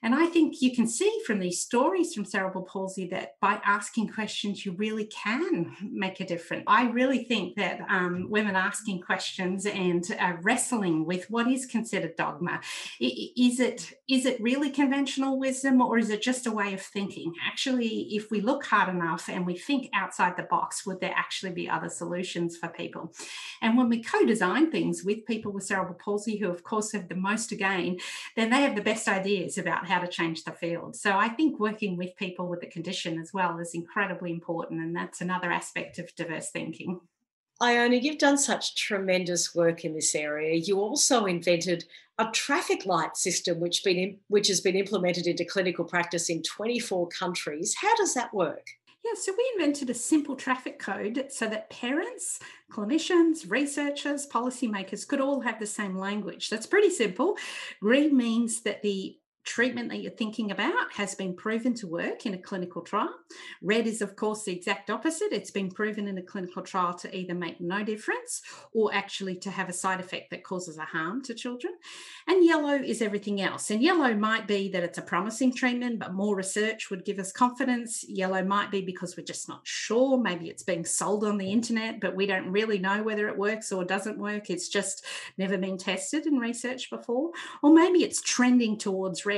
And 0.03 0.13
I 0.13 0.25
think 0.25 0.61
you 0.61 0.75
can 0.75 0.85
see 0.85 1.21
from 1.25 1.39
these 1.39 1.61
stories 1.61 2.13
from 2.13 2.25
cerebral 2.25 2.65
palsy 2.65 3.07
that 3.07 3.39
by 3.39 3.61
asking 3.63 4.09
questions, 4.09 4.65
you 4.65 4.73
really 4.73 5.05
can 5.05 5.75
make 5.81 6.19
a 6.19 6.25
difference. 6.25 6.65
I 6.67 6.89
really 6.89 7.23
think 7.23 7.55
that 7.55 7.79
um, 7.89 8.27
women 8.29 8.57
asking 8.57 8.99
questions 9.01 9.65
and 9.65 10.05
uh, 10.19 10.33
wrestling 10.41 11.05
with 11.05 11.29
what 11.29 11.47
is 11.47 11.65
considered 11.65 12.17
dogma 12.17 12.59
is 12.99 13.61
it 13.61 13.93
is 14.09 14.25
it 14.25 14.41
really 14.41 14.69
conventional 14.69 15.39
wisdom 15.39 15.81
or 15.81 15.97
is 15.97 16.09
it 16.09 16.21
just 16.21 16.45
a 16.47 16.51
way 16.51 16.73
of 16.73 16.81
thinking? 16.81 17.33
Actually, 17.47 18.09
if 18.11 18.29
we 18.29 18.41
look 18.41 18.65
hard 18.65 18.93
enough 18.93 19.29
and 19.29 19.45
we 19.45 19.57
think 19.57 19.89
outside 19.93 20.35
the 20.35 20.43
box, 20.43 20.85
would 20.85 20.99
there 20.99 21.13
actually 21.15 21.53
be 21.53 21.69
other 21.69 21.89
solutions 21.89 22.57
for 22.57 22.67
people? 22.67 23.13
And 23.61 23.77
when 23.77 23.87
we 23.87 24.03
co-design 24.03 24.69
things 24.69 25.03
with 25.05 25.25
people 25.25 25.53
with 25.53 25.63
cerebral 25.63 25.95
palsy, 25.95 26.37
who 26.37 26.49
of 26.49 26.63
course 26.63 26.91
have 26.91 27.07
the 27.07 27.15
most 27.15 27.47
to 27.49 27.55
gain, 27.55 27.99
then 28.35 28.49
they 28.49 28.61
have 28.63 28.75
the 28.75 28.81
best 28.81 29.07
ideas 29.07 29.57
about 29.57 29.87
how 29.87 29.92
to 29.99 30.07
change 30.07 30.43
the 30.43 30.51
field. 30.51 30.95
So 30.95 31.17
I 31.17 31.29
think 31.29 31.59
working 31.59 31.97
with 31.97 32.15
people 32.15 32.47
with 32.47 32.61
the 32.61 32.67
condition 32.67 33.19
as 33.19 33.33
well 33.33 33.57
is 33.59 33.73
incredibly 33.73 34.31
important. 34.31 34.81
And 34.81 34.95
that's 34.95 35.21
another 35.21 35.51
aspect 35.51 35.99
of 35.99 36.13
diverse 36.15 36.49
thinking. 36.49 37.01
Iona, 37.61 37.95
you've 37.95 38.17
done 38.17 38.37
such 38.37 38.75
tremendous 38.75 39.55
work 39.55 39.85
in 39.85 39.93
this 39.93 40.15
area. 40.15 40.55
You 40.55 40.79
also 40.79 41.25
invented 41.25 41.85
a 42.17 42.25
traffic 42.31 42.85
light 42.85 43.15
system 43.15 43.59
which, 43.59 43.83
been, 43.83 44.17
which 44.27 44.47
has 44.47 44.61
been 44.61 44.75
implemented 44.75 45.27
into 45.27 45.45
clinical 45.45 45.85
practice 45.85 46.29
in 46.29 46.43
24 46.43 47.07
countries. 47.07 47.75
How 47.79 47.95
does 47.95 48.13
that 48.15 48.33
work? 48.33 48.67
Yeah, 49.03 49.13
so 49.15 49.33
we 49.37 49.51
invented 49.55 49.89
a 49.89 49.93
simple 49.93 50.35
traffic 50.35 50.79
code 50.79 51.25
so 51.29 51.47
that 51.47 51.69
parents, 51.69 52.39
clinicians, 52.71 53.49
researchers, 53.49 54.25
policymakers 54.25 55.05
could 55.05 55.19
all 55.19 55.41
have 55.41 55.59
the 55.59 55.65
same 55.65 55.97
language. 55.97 56.49
That's 56.49 56.65
pretty 56.65 56.89
simple. 56.89 57.37
Green 57.81 58.15
means 58.15 58.61
that 58.61 58.81
the 58.81 59.17
treatment 59.43 59.89
that 59.89 60.01
you're 60.01 60.11
thinking 60.11 60.51
about 60.51 60.93
has 60.93 61.15
been 61.15 61.35
proven 61.35 61.73
to 61.75 61.87
work 61.87 62.25
in 62.25 62.33
a 62.33 62.37
clinical 62.37 62.81
trial. 62.81 63.13
Red 63.61 63.87
is, 63.87 64.01
of 64.01 64.15
course, 64.15 64.43
the 64.43 64.55
exact 64.55 64.89
opposite. 64.89 65.31
It's 65.31 65.51
been 65.51 65.69
proven 65.69 66.07
in 66.07 66.17
a 66.17 66.23
clinical 66.23 66.61
trial 66.63 66.93
to 66.95 67.15
either 67.15 67.33
make 67.33 67.59
no 67.59 67.83
difference 67.83 68.41
or 68.73 68.93
actually 68.93 69.35
to 69.37 69.51
have 69.51 69.69
a 69.69 69.73
side 69.73 69.99
effect 69.99 70.29
that 70.31 70.43
causes 70.43 70.77
a 70.77 70.85
harm 70.85 71.21
to 71.23 71.33
children. 71.33 71.73
And 72.27 72.45
yellow 72.45 72.75
is 72.75 73.01
everything 73.01 73.41
else. 73.41 73.69
And 73.69 73.81
yellow 73.81 74.13
might 74.15 74.47
be 74.47 74.69
that 74.69 74.83
it's 74.83 74.97
a 74.97 75.01
promising 75.01 75.53
treatment, 75.53 75.99
but 75.99 76.13
more 76.13 76.35
research 76.35 76.89
would 76.89 77.05
give 77.05 77.19
us 77.19 77.31
confidence. 77.31 78.05
Yellow 78.07 78.43
might 78.43 78.71
be 78.71 78.81
because 78.81 79.17
we're 79.17 79.25
just 79.25 79.49
not 79.49 79.61
sure. 79.63 80.17
Maybe 80.17 80.49
it's 80.49 80.63
being 80.63 80.85
sold 80.85 81.25
on 81.25 81.37
the 81.37 81.51
internet, 81.51 81.99
but 81.99 82.15
we 82.15 82.25
don't 82.25 82.51
really 82.51 82.79
know 82.79 83.03
whether 83.03 83.27
it 83.27 83.37
works 83.37 83.71
or 83.71 83.83
doesn't 83.83 84.17
work. 84.17 84.49
It's 84.49 84.69
just 84.69 85.05
never 85.37 85.57
been 85.57 85.77
tested 85.77 86.25
in 86.25 86.37
research 86.37 86.89
before. 86.89 87.31
Or 87.61 87.73
maybe 87.73 88.03
it's 88.03 88.21
trending 88.21 88.77
towards 88.77 89.25
red 89.25 89.32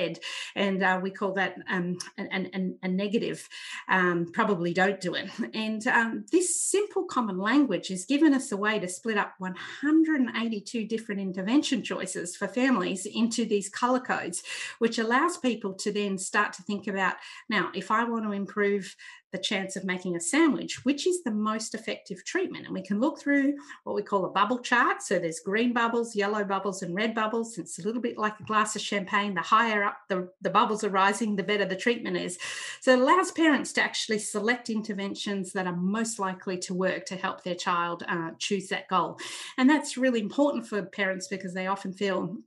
and 0.56 0.84
uh, 0.84 1.00
we 1.02 1.12
call 1.12 1.34
that 1.34 1.56
um, 1.70 1.98
an, 2.18 2.50
an, 2.54 2.78
a 2.84 2.88
negative. 2.88 3.48
Um, 3.88 4.32
probably 4.32 4.74
don't 4.74 5.00
do 5.00 5.16
it. 5.16 5.30
And 5.54 5.86
um, 5.88 6.26
this 6.32 6.62
simple 6.62 7.04
common 7.06 7.38
language 7.38 7.88
has 7.90 8.06
given 8.06 8.34
us 8.34 8.52
a 8.52 8.58
way 8.58 8.80
to 8.80 8.88
split 8.88 9.18
up 9.18 9.34
182 9.38 10.86
different 10.88 11.22
intervention 11.22 11.84
choices 11.84 12.36
for 12.36 12.48
families 12.48 13.06
into 13.06 13.46
these 13.46 13.70
color 13.70 14.00
codes, 14.00 14.44
which 14.80 15.00
allows 15.00 15.38
people 15.38 15.74
to 15.74 15.92
then 15.92 16.18
start 16.18 16.54
to 16.54 16.64
think 16.64 16.88
about 16.88 17.16
now, 17.50 17.72
if 17.74 17.92
I 17.92 18.04
want 18.04 18.26
to 18.26 18.32
improve 18.32 18.96
the 19.36 19.42
chance 19.42 19.76
of 19.76 19.84
making 19.84 20.16
a 20.16 20.20
sandwich, 20.22 20.86
which 20.86 21.06
is 21.06 21.22
the 21.24 21.32
most 21.32 21.76
effective 21.76 22.24
treatment. 22.24 22.66
And 22.66 22.74
we 22.74 22.82
can 22.82 23.02
look 23.02 23.20
through 23.20 23.58
what 23.84 23.94
we 23.94 24.02
call 24.02 24.24
a 24.24 24.30
bubble 24.30 24.60
chart. 24.60 25.02
So 25.02 25.20
there's 25.20 25.42
green 25.42 25.74
bubbles, 25.74 26.16
yellow 26.16 26.46
bubbles, 26.46 26.82
and 26.82 26.96
red 26.96 27.14
bubbles. 27.14 27.58
It's 27.58 27.78
a 27.78 27.82
little 27.82 28.02
bit 28.02 28.18
like 28.18 28.40
a 28.40 28.44
glass 28.44 28.78
of 28.78 28.82
champagne. 28.82 29.34
The 29.34 29.42
higher 29.42 29.84
up 29.84 29.98
the, 30.08 30.30
the 30.42 30.50
bubbles 30.50 30.86
are 30.86 30.90
rising, 30.90 31.36
the 31.36 31.44
better 31.44 31.66
the 31.66 31.76
treatment 31.76 32.16
is. 32.16 32.40
So 32.80 32.94
it 32.94 33.00
allows 33.00 33.32
parents 33.32 33.74
to 33.74 33.82
actually 33.82 34.20
select 34.20 34.70
interventions 34.70 35.52
that 35.52 35.68
are 35.68 35.76
most 35.76 36.18
likely 36.18 36.58
to 36.60 36.74
work 36.74 37.06
to 37.08 37.18
help 37.18 37.44
their 37.44 37.56
child 37.56 38.06
uh, 38.08 38.32
choose 38.40 38.70
that 38.70 38.88
goal. 38.88 39.20
And 39.58 39.70
that's 39.70 39.98
really 39.98 40.22
important 40.22 40.66
for 40.66 40.82
parents 40.82 41.28
because 41.28 41.54
they 41.54 41.68
often 41.68 41.92
feel 41.92 42.38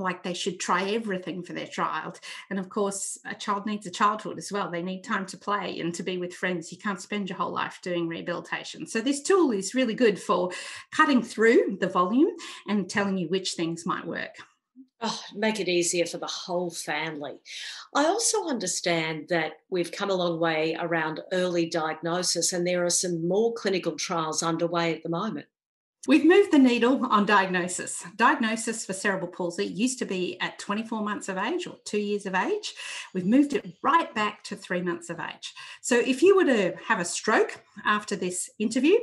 like 0.00 0.22
they 0.22 0.34
should 0.34 0.58
try 0.58 0.90
everything 0.90 1.42
for 1.42 1.52
their 1.52 1.66
child. 1.66 2.20
And 2.48 2.58
of 2.58 2.68
course, 2.68 3.18
a 3.24 3.34
child 3.34 3.66
needs 3.66 3.86
a 3.86 3.90
childhood 3.90 4.38
as 4.38 4.50
well. 4.50 4.70
They 4.70 4.82
need 4.82 5.02
time 5.02 5.26
to 5.26 5.36
play 5.36 5.78
and 5.80 5.94
to 5.94 6.02
be 6.02 6.18
with 6.18 6.34
friends. 6.34 6.72
You 6.72 6.78
can't 6.78 7.00
spend 7.00 7.28
your 7.28 7.38
whole 7.38 7.52
life 7.52 7.80
doing 7.82 8.08
rehabilitation. 8.08 8.86
So, 8.86 9.00
this 9.00 9.22
tool 9.22 9.50
is 9.52 9.74
really 9.74 9.94
good 9.94 10.18
for 10.18 10.50
cutting 10.90 11.22
through 11.22 11.78
the 11.80 11.88
volume 11.88 12.30
and 12.68 12.88
telling 12.88 13.18
you 13.18 13.28
which 13.28 13.52
things 13.52 13.86
might 13.86 14.06
work. 14.06 14.36
Oh, 15.02 15.20
make 15.34 15.60
it 15.60 15.68
easier 15.68 16.04
for 16.04 16.18
the 16.18 16.26
whole 16.26 16.70
family. 16.70 17.40
I 17.94 18.04
also 18.04 18.48
understand 18.48 19.28
that 19.30 19.52
we've 19.70 19.90
come 19.90 20.10
a 20.10 20.14
long 20.14 20.38
way 20.38 20.76
around 20.78 21.20
early 21.32 21.70
diagnosis, 21.70 22.52
and 22.52 22.66
there 22.66 22.84
are 22.84 22.90
some 22.90 23.26
more 23.26 23.54
clinical 23.54 23.92
trials 23.92 24.42
underway 24.42 24.94
at 24.94 25.02
the 25.02 25.08
moment. 25.08 25.46
We've 26.08 26.24
moved 26.24 26.50
the 26.50 26.58
needle 26.58 27.04
on 27.04 27.26
diagnosis. 27.26 28.02
Diagnosis 28.16 28.86
for 28.86 28.94
cerebral 28.94 29.30
palsy 29.30 29.66
used 29.66 29.98
to 29.98 30.06
be 30.06 30.40
at 30.40 30.58
24 30.58 31.02
months 31.02 31.28
of 31.28 31.36
age 31.36 31.66
or 31.66 31.76
two 31.84 31.98
years 31.98 32.24
of 32.24 32.34
age. 32.34 32.72
We've 33.12 33.26
moved 33.26 33.52
it 33.52 33.74
right 33.82 34.12
back 34.14 34.42
to 34.44 34.56
three 34.56 34.80
months 34.80 35.10
of 35.10 35.20
age. 35.20 35.52
So 35.82 35.98
if 35.98 36.22
you 36.22 36.36
were 36.36 36.46
to 36.46 36.74
have 36.86 37.00
a 37.00 37.04
stroke 37.04 37.62
after 37.84 38.16
this 38.16 38.48
interview 38.58 38.96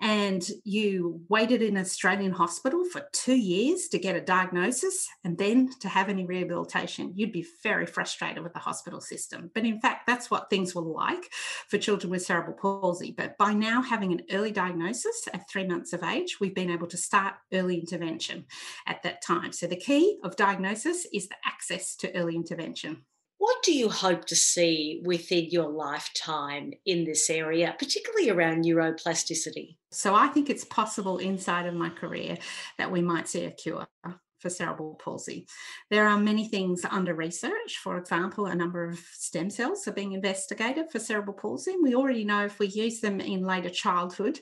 and 0.00 0.46
you 0.64 1.22
waited 1.30 1.62
in 1.62 1.76
an 1.76 1.82
Australian 1.82 2.32
hospital 2.32 2.84
for 2.84 3.08
two 3.12 3.36
years 3.36 3.88
to 3.88 3.98
get 3.98 4.14
a 4.14 4.20
diagnosis 4.20 5.08
and 5.24 5.38
then 5.38 5.70
to 5.80 5.88
have 5.88 6.10
any 6.10 6.26
rehabilitation, 6.26 7.12
you'd 7.16 7.32
be 7.32 7.46
very 7.62 7.86
frustrated 7.86 8.42
with 8.42 8.52
the 8.52 8.58
hospital 8.58 9.00
system. 9.00 9.50
But 9.54 9.64
in 9.64 9.80
fact, 9.80 10.06
that's 10.06 10.30
what 10.30 10.50
things 10.50 10.74
were 10.74 10.82
like 10.82 11.32
for 11.68 11.78
children 11.78 12.10
with 12.10 12.26
cerebral 12.26 12.58
palsy. 12.58 13.14
But 13.16 13.38
by 13.38 13.54
now 13.54 13.80
having 13.80 14.12
an 14.12 14.22
early 14.32 14.52
diagnosis 14.52 15.28
at 15.32 15.48
three 15.48 15.66
months 15.66 15.94
of 15.94 16.02
age, 16.02 16.25
we've 16.40 16.54
been 16.54 16.70
able 16.70 16.86
to 16.88 16.96
start 16.96 17.34
early 17.52 17.78
intervention 17.78 18.46
at 18.86 19.02
that 19.02 19.22
time. 19.22 19.52
So 19.52 19.66
the 19.66 19.76
key 19.76 20.18
of 20.22 20.36
diagnosis 20.36 21.06
is 21.12 21.28
the 21.28 21.36
access 21.44 21.96
to 21.96 22.14
early 22.14 22.36
intervention. 22.36 23.04
What 23.38 23.62
do 23.62 23.72
you 23.72 23.88
hope 23.90 24.24
to 24.26 24.36
see 24.36 25.02
within 25.04 25.50
your 25.50 25.68
lifetime 25.68 26.72
in 26.86 27.04
this 27.04 27.28
area, 27.28 27.76
particularly 27.78 28.30
around 28.30 28.64
neuroplasticity? 28.64 29.76
So, 29.92 30.14
I 30.14 30.28
think 30.28 30.48
it's 30.48 30.64
possible 30.64 31.18
inside 31.18 31.66
of 31.66 31.74
my 31.74 31.90
career 31.90 32.38
that 32.78 32.90
we 32.90 33.02
might 33.02 33.28
see 33.28 33.44
a 33.44 33.50
cure 33.50 33.86
for 34.38 34.50
cerebral 34.50 34.94
palsy. 35.02 35.46
There 35.90 36.06
are 36.06 36.18
many 36.18 36.48
things 36.48 36.82
under 36.88 37.14
research. 37.14 37.78
For 37.82 37.98
example, 37.98 38.46
a 38.46 38.54
number 38.54 38.88
of 38.88 38.98
stem 38.98 39.50
cells 39.50 39.86
are 39.88 39.92
being 39.92 40.12
investigated 40.12 40.90
for 40.90 40.98
cerebral 40.98 41.36
palsy. 41.36 41.72
And 41.72 41.82
We 41.82 41.94
already 41.94 42.24
know 42.24 42.44
if 42.44 42.58
we 42.58 42.68
use 42.68 43.00
them 43.00 43.20
in 43.20 43.42
later 43.42 43.70
childhood 43.70 44.40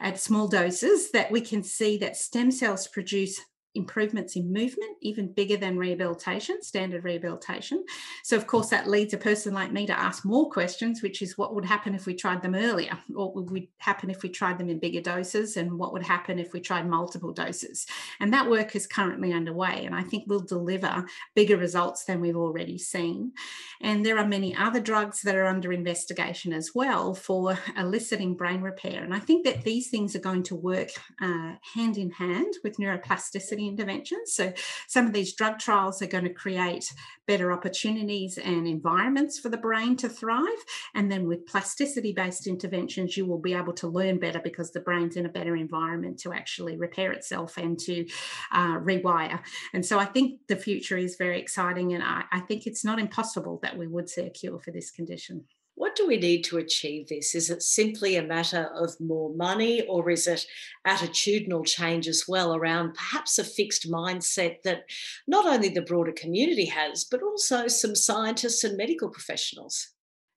at 0.00 0.20
small 0.20 0.48
doses 0.48 1.10
that 1.12 1.30
we 1.30 1.40
can 1.40 1.62
see 1.62 1.98
that 1.98 2.16
stem 2.16 2.50
cells 2.50 2.88
produce 2.88 3.40
improvements 3.74 4.36
in 4.36 4.52
movement, 4.52 4.96
even 5.00 5.32
bigger 5.32 5.56
than 5.56 5.76
rehabilitation, 5.76 6.62
standard 6.62 7.04
rehabilitation. 7.04 7.84
So, 8.22 8.36
of 8.36 8.46
course, 8.46 8.70
that 8.70 8.88
leads 8.88 9.14
a 9.14 9.18
person 9.18 9.52
like 9.52 9.72
me 9.72 9.86
to 9.86 9.98
ask 9.98 10.24
more 10.24 10.50
questions, 10.50 11.02
which 11.02 11.22
is 11.22 11.36
what 11.36 11.54
would 11.54 11.64
happen 11.64 11.94
if 11.94 12.06
we 12.06 12.14
tried 12.14 12.42
them 12.42 12.54
earlier? 12.54 12.98
What 13.08 13.34
would 13.34 13.68
happen 13.78 14.10
if 14.10 14.22
we 14.22 14.28
tried 14.28 14.58
them 14.58 14.68
in 14.68 14.78
bigger 14.78 15.00
doses? 15.00 15.56
And 15.56 15.78
what 15.78 15.92
would 15.92 16.04
happen 16.04 16.38
if 16.38 16.52
we 16.52 16.60
tried 16.60 16.88
multiple 16.88 17.32
doses? 17.32 17.86
And 18.20 18.32
that 18.32 18.48
work 18.48 18.76
is 18.76 18.86
currently 18.86 19.32
underway. 19.32 19.84
And 19.84 19.94
I 19.94 20.02
think 20.02 20.24
will 20.26 20.40
deliver 20.40 21.06
bigger 21.34 21.56
results 21.56 22.04
than 22.04 22.20
we've 22.20 22.36
already 22.36 22.78
seen. 22.78 23.32
And 23.80 24.04
there 24.04 24.18
are 24.18 24.26
many 24.26 24.54
other 24.54 24.80
drugs 24.80 25.22
that 25.22 25.34
are 25.34 25.46
under 25.46 25.72
investigation 25.72 26.52
as 26.52 26.70
well 26.74 27.14
for 27.14 27.58
eliciting 27.76 28.34
brain 28.34 28.60
repair. 28.60 29.02
And 29.02 29.14
I 29.14 29.18
think 29.18 29.44
that 29.44 29.64
these 29.64 29.88
things 29.88 30.14
are 30.14 30.20
going 30.20 30.42
to 30.44 30.54
work 30.54 30.90
uh, 31.20 31.54
hand 31.74 31.96
in 31.98 32.10
hand 32.10 32.54
with 32.62 32.78
neuroplasticity 32.78 33.63
interventions. 33.68 34.32
So, 34.32 34.52
some 34.88 35.06
of 35.06 35.12
these 35.12 35.34
drug 35.34 35.58
trials 35.58 36.02
are 36.02 36.06
going 36.06 36.24
to 36.24 36.32
create 36.32 36.92
better 37.26 37.52
opportunities 37.52 38.38
and 38.38 38.66
environments 38.66 39.38
for 39.38 39.48
the 39.48 39.56
brain 39.56 39.96
to 39.96 40.08
thrive. 40.08 40.64
And 40.94 41.10
then 41.10 41.26
with 41.26 41.46
plasticity 41.46 42.12
based 42.12 42.46
interventions, 42.46 43.16
you 43.16 43.26
will 43.26 43.38
be 43.38 43.54
able 43.54 43.72
to 43.74 43.88
learn 43.88 44.18
better 44.18 44.40
because 44.40 44.72
the 44.72 44.80
brain's 44.80 45.16
in 45.16 45.26
a 45.26 45.30
better 45.30 45.56
environment 45.56 46.18
to 46.20 46.32
actually 46.32 46.76
repair 46.76 47.12
itself 47.12 47.56
and 47.56 47.78
to 47.80 48.06
uh, 48.52 48.78
rewire. 48.78 49.40
And 49.72 49.84
so, 49.84 49.98
I 49.98 50.04
think 50.04 50.40
the 50.48 50.56
future 50.56 50.98
is 50.98 51.16
very 51.16 51.40
exciting. 51.40 51.94
And 51.94 52.02
I, 52.02 52.24
I 52.32 52.40
think 52.40 52.66
it's 52.66 52.84
not 52.84 52.98
impossible 52.98 53.60
that 53.62 53.76
we 53.76 53.86
would 53.86 54.08
see 54.08 54.22
a 54.22 54.30
cure 54.30 54.58
for 54.58 54.70
this 54.70 54.90
condition. 54.90 55.44
What 55.76 55.96
do 55.96 56.06
we 56.06 56.16
need 56.16 56.42
to 56.44 56.58
achieve 56.58 57.08
this? 57.08 57.34
Is 57.34 57.50
it 57.50 57.62
simply 57.62 58.16
a 58.16 58.22
matter 58.22 58.70
of 58.74 59.00
more 59.00 59.34
money, 59.34 59.82
or 59.82 60.08
is 60.10 60.26
it 60.26 60.46
attitudinal 60.86 61.66
change 61.66 62.06
as 62.06 62.26
well 62.28 62.54
around 62.54 62.94
perhaps 62.94 63.38
a 63.38 63.44
fixed 63.44 63.90
mindset 63.90 64.62
that 64.62 64.84
not 65.26 65.46
only 65.46 65.68
the 65.68 65.82
broader 65.82 66.12
community 66.12 66.66
has, 66.66 67.04
but 67.04 67.22
also 67.22 67.66
some 67.66 67.96
scientists 67.96 68.62
and 68.62 68.76
medical 68.76 69.08
professionals? 69.08 69.93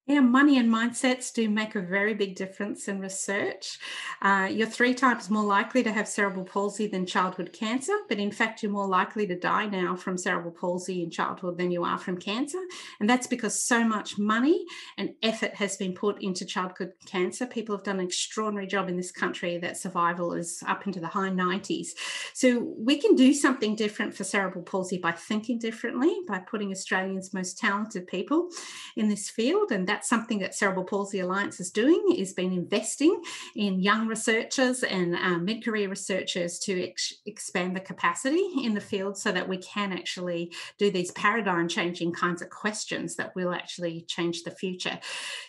Yeah, 0.09 0.21
money 0.21 0.57
and 0.57 0.69
mindsets 0.71 1.33
do 1.33 1.49
make 1.49 1.75
a 1.75 1.81
very 1.81 2.13
big 2.13 2.35
difference 2.35 2.87
in 2.87 3.01
research. 3.01 3.77
Uh, 4.21 4.47
you're 4.49 4.65
three 4.65 4.93
times 4.93 5.29
more 5.29 5.43
likely 5.43 5.83
to 5.83 5.91
have 5.91 6.07
cerebral 6.07 6.45
palsy 6.45 6.87
than 6.87 7.05
childhood 7.05 7.51
cancer, 7.51 7.91
but 8.07 8.17
in 8.17 8.31
fact, 8.31 8.63
you're 8.63 8.71
more 8.71 8.87
likely 8.87 9.27
to 9.27 9.37
die 9.37 9.65
now 9.65 9.97
from 9.97 10.17
cerebral 10.17 10.53
palsy 10.53 11.03
in 11.03 11.11
childhood 11.11 11.57
than 11.57 11.71
you 11.71 11.83
are 11.83 11.97
from 11.97 12.17
cancer. 12.17 12.59
And 13.01 13.09
that's 13.09 13.27
because 13.27 13.61
so 13.61 13.83
much 13.83 14.17
money 14.17 14.63
and 14.97 15.09
effort 15.23 15.55
has 15.55 15.75
been 15.75 15.91
put 15.91 16.23
into 16.23 16.45
childhood 16.45 16.93
cancer. 17.05 17.45
People 17.45 17.75
have 17.75 17.83
done 17.83 17.99
an 17.99 18.05
extraordinary 18.05 18.65
job 18.65 18.87
in 18.87 18.95
this 18.95 19.11
country 19.11 19.57
that 19.57 19.75
survival 19.75 20.31
is 20.31 20.63
up 20.67 20.87
into 20.87 21.01
the 21.01 21.07
high 21.07 21.31
90s. 21.31 21.89
So 22.33 22.73
we 22.77 22.95
can 22.97 23.15
do 23.15 23.33
something 23.33 23.75
different 23.75 24.15
for 24.15 24.23
cerebral 24.23 24.63
palsy 24.63 24.99
by 24.99 25.11
thinking 25.11 25.59
differently, 25.59 26.15
by 26.29 26.39
putting 26.39 26.71
Australians' 26.71 27.33
most 27.33 27.57
talented 27.57 28.07
people 28.07 28.47
in 28.95 29.09
this 29.09 29.29
field. 29.29 29.73
And 29.73 29.85
that 29.87 29.96
that's 29.97 30.09
something 30.09 30.37
that 30.37 30.53
Cerebral 30.53 30.85
Palsy 30.85 31.21
Alliance 31.21 31.59
is 31.59 31.71
doing, 31.71 32.15
is 32.15 32.31
been 32.31 32.53
investing 32.53 33.19
in 33.55 33.79
young 33.79 34.05
researchers 34.05 34.83
and 34.83 35.15
um, 35.15 35.43
mid-career 35.43 35.89
researchers 35.89 36.59
to 36.59 36.89
ex- 36.89 37.15
expand 37.25 37.75
the 37.75 37.79
capacity 37.79 38.47
in 38.63 38.75
the 38.75 38.79
field 38.79 39.17
so 39.17 39.31
that 39.31 39.49
we 39.49 39.57
can 39.57 39.91
actually 39.91 40.53
do 40.77 40.91
these 40.91 41.09
paradigm 41.13 41.67
changing 41.67 42.13
kinds 42.13 42.43
of 42.43 42.51
questions 42.51 43.15
that 43.15 43.35
will 43.35 43.51
actually 43.51 44.01
change 44.01 44.43
the 44.43 44.51
future. 44.51 44.99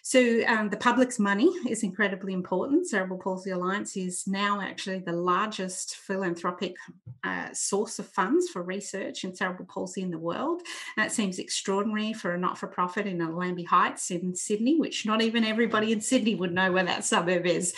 So 0.02 0.42
um, 0.46 0.70
the 0.70 0.78
public's 0.78 1.18
money 1.18 1.50
is 1.68 1.82
incredibly 1.82 2.32
important. 2.32 2.88
Cerebral 2.88 3.18
Palsy 3.18 3.50
Alliance 3.50 3.98
is 3.98 4.26
now 4.26 4.62
actually 4.62 5.00
the 5.00 5.12
largest 5.12 5.96
philanthropic 5.96 6.74
uh, 7.22 7.52
source 7.52 7.98
of 7.98 8.08
funds 8.08 8.48
for 8.48 8.62
research 8.62 9.24
in 9.24 9.34
cerebral 9.34 9.68
palsy 9.68 10.00
in 10.00 10.10
the 10.10 10.18
world. 10.18 10.62
That 10.96 11.12
seems 11.12 11.38
extraordinary 11.38 12.14
for 12.14 12.32
a 12.32 12.38
not-for-profit 12.38 13.06
in 13.06 13.18
Allambie 13.18 13.66
Heights 13.66 14.10
in 14.10 14.34
Sydney, 14.38 14.78
which 14.78 15.04
not 15.06 15.22
even 15.22 15.44
everybody 15.44 15.92
in 15.92 16.00
Sydney 16.00 16.34
would 16.34 16.52
know 16.52 16.72
where 16.72 16.84
that 16.84 17.04
suburb 17.04 17.46
is. 17.46 17.74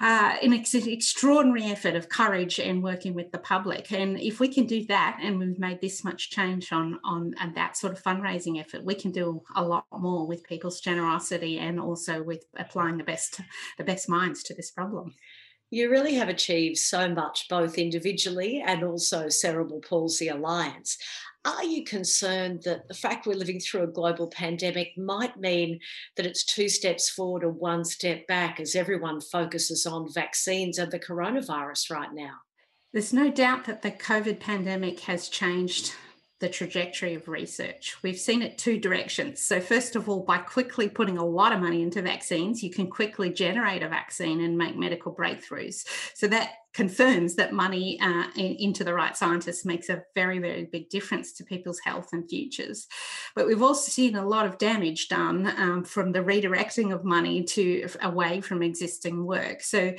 Uh, 0.00 0.36
an 0.42 0.52
ex- 0.52 0.74
extraordinary 0.74 1.64
effort 1.64 1.94
of 1.94 2.08
courage 2.08 2.58
and 2.58 2.82
working 2.82 3.14
with 3.14 3.30
the 3.30 3.38
public. 3.38 3.92
And 3.92 4.20
if 4.20 4.40
we 4.40 4.48
can 4.48 4.66
do 4.66 4.84
that, 4.86 5.18
and 5.22 5.38
we've 5.38 5.58
made 5.58 5.80
this 5.80 6.02
much 6.02 6.30
change 6.30 6.72
on 6.72 6.98
on 7.04 7.34
that 7.54 7.76
sort 7.76 7.92
of 7.92 8.02
fundraising 8.02 8.58
effort, 8.60 8.84
we 8.84 8.96
can 8.96 9.12
do 9.12 9.42
a 9.54 9.62
lot 9.62 9.86
more 9.92 10.26
with 10.26 10.42
people's 10.44 10.80
generosity 10.80 11.58
and 11.58 11.78
also 11.78 12.22
with 12.22 12.44
applying 12.56 12.98
the 12.98 13.04
best 13.04 13.40
the 13.78 13.84
best 13.84 14.08
minds 14.08 14.42
to 14.44 14.54
this 14.54 14.70
problem. 14.70 15.14
You 15.70 15.90
really 15.90 16.14
have 16.14 16.28
achieved 16.28 16.78
so 16.78 17.08
much, 17.08 17.48
both 17.48 17.78
individually 17.78 18.62
and 18.64 18.84
also 18.84 19.28
Cerebral 19.28 19.80
Palsy 19.80 20.28
Alliance. 20.28 20.96
Are 21.44 21.64
you 21.64 21.84
concerned 21.84 22.62
that 22.62 22.88
the 22.88 22.94
fact 22.94 23.26
we're 23.26 23.34
living 23.34 23.60
through 23.60 23.82
a 23.82 23.88
global 23.88 24.28
pandemic 24.28 24.96
might 24.96 25.38
mean 25.38 25.78
that 26.16 26.24
it's 26.24 26.44
two 26.44 26.70
steps 26.70 27.10
forward 27.10 27.42
and 27.42 27.56
one 27.56 27.84
step 27.84 28.26
back 28.26 28.60
as 28.60 28.74
everyone 28.74 29.20
focuses 29.20 29.84
on 29.84 30.12
vaccines 30.12 30.78
and 30.78 30.90
the 30.90 30.98
coronavirus 30.98 31.90
right 31.90 32.14
now? 32.14 32.36
There's 32.94 33.12
no 33.12 33.30
doubt 33.30 33.64
that 33.64 33.82
the 33.82 33.90
COVID 33.90 34.40
pandemic 34.40 35.00
has 35.00 35.28
changed 35.28 35.92
the 36.44 36.50
trajectory 36.50 37.14
of 37.14 37.26
research. 37.26 37.96
We've 38.02 38.18
seen 38.18 38.42
it 38.42 38.58
two 38.58 38.78
directions. 38.78 39.40
So, 39.40 39.60
first 39.60 39.96
of 39.96 40.10
all, 40.10 40.20
by 40.20 40.36
quickly 40.36 40.90
putting 40.90 41.16
a 41.16 41.24
lot 41.24 41.54
of 41.54 41.60
money 41.60 41.80
into 41.80 42.02
vaccines, 42.02 42.62
you 42.62 42.68
can 42.68 42.90
quickly 42.90 43.30
generate 43.30 43.82
a 43.82 43.88
vaccine 43.88 44.42
and 44.42 44.58
make 44.58 44.76
medical 44.76 45.10
breakthroughs. 45.10 45.86
So, 46.12 46.26
that 46.26 46.50
confirms 46.74 47.36
that 47.36 47.54
money 47.54 47.98
uh, 47.98 48.26
into 48.36 48.84
the 48.84 48.92
right 48.92 49.16
scientists 49.16 49.64
makes 49.64 49.88
a 49.88 50.02
very, 50.14 50.38
very 50.38 50.64
big 50.64 50.90
difference 50.90 51.32
to 51.32 51.44
people's 51.44 51.78
health 51.78 52.10
and 52.12 52.28
futures. 52.28 52.88
But 53.34 53.46
we've 53.46 53.62
also 53.62 53.90
seen 53.90 54.14
a 54.14 54.28
lot 54.28 54.44
of 54.44 54.58
damage 54.58 55.08
done 55.08 55.46
um, 55.56 55.82
from 55.82 56.12
the 56.12 56.18
redirecting 56.18 56.92
of 56.92 57.06
money 57.06 57.42
to 57.44 57.88
away 58.02 58.42
from 58.42 58.62
existing 58.62 59.24
work. 59.24 59.62
So, 59.62 59.94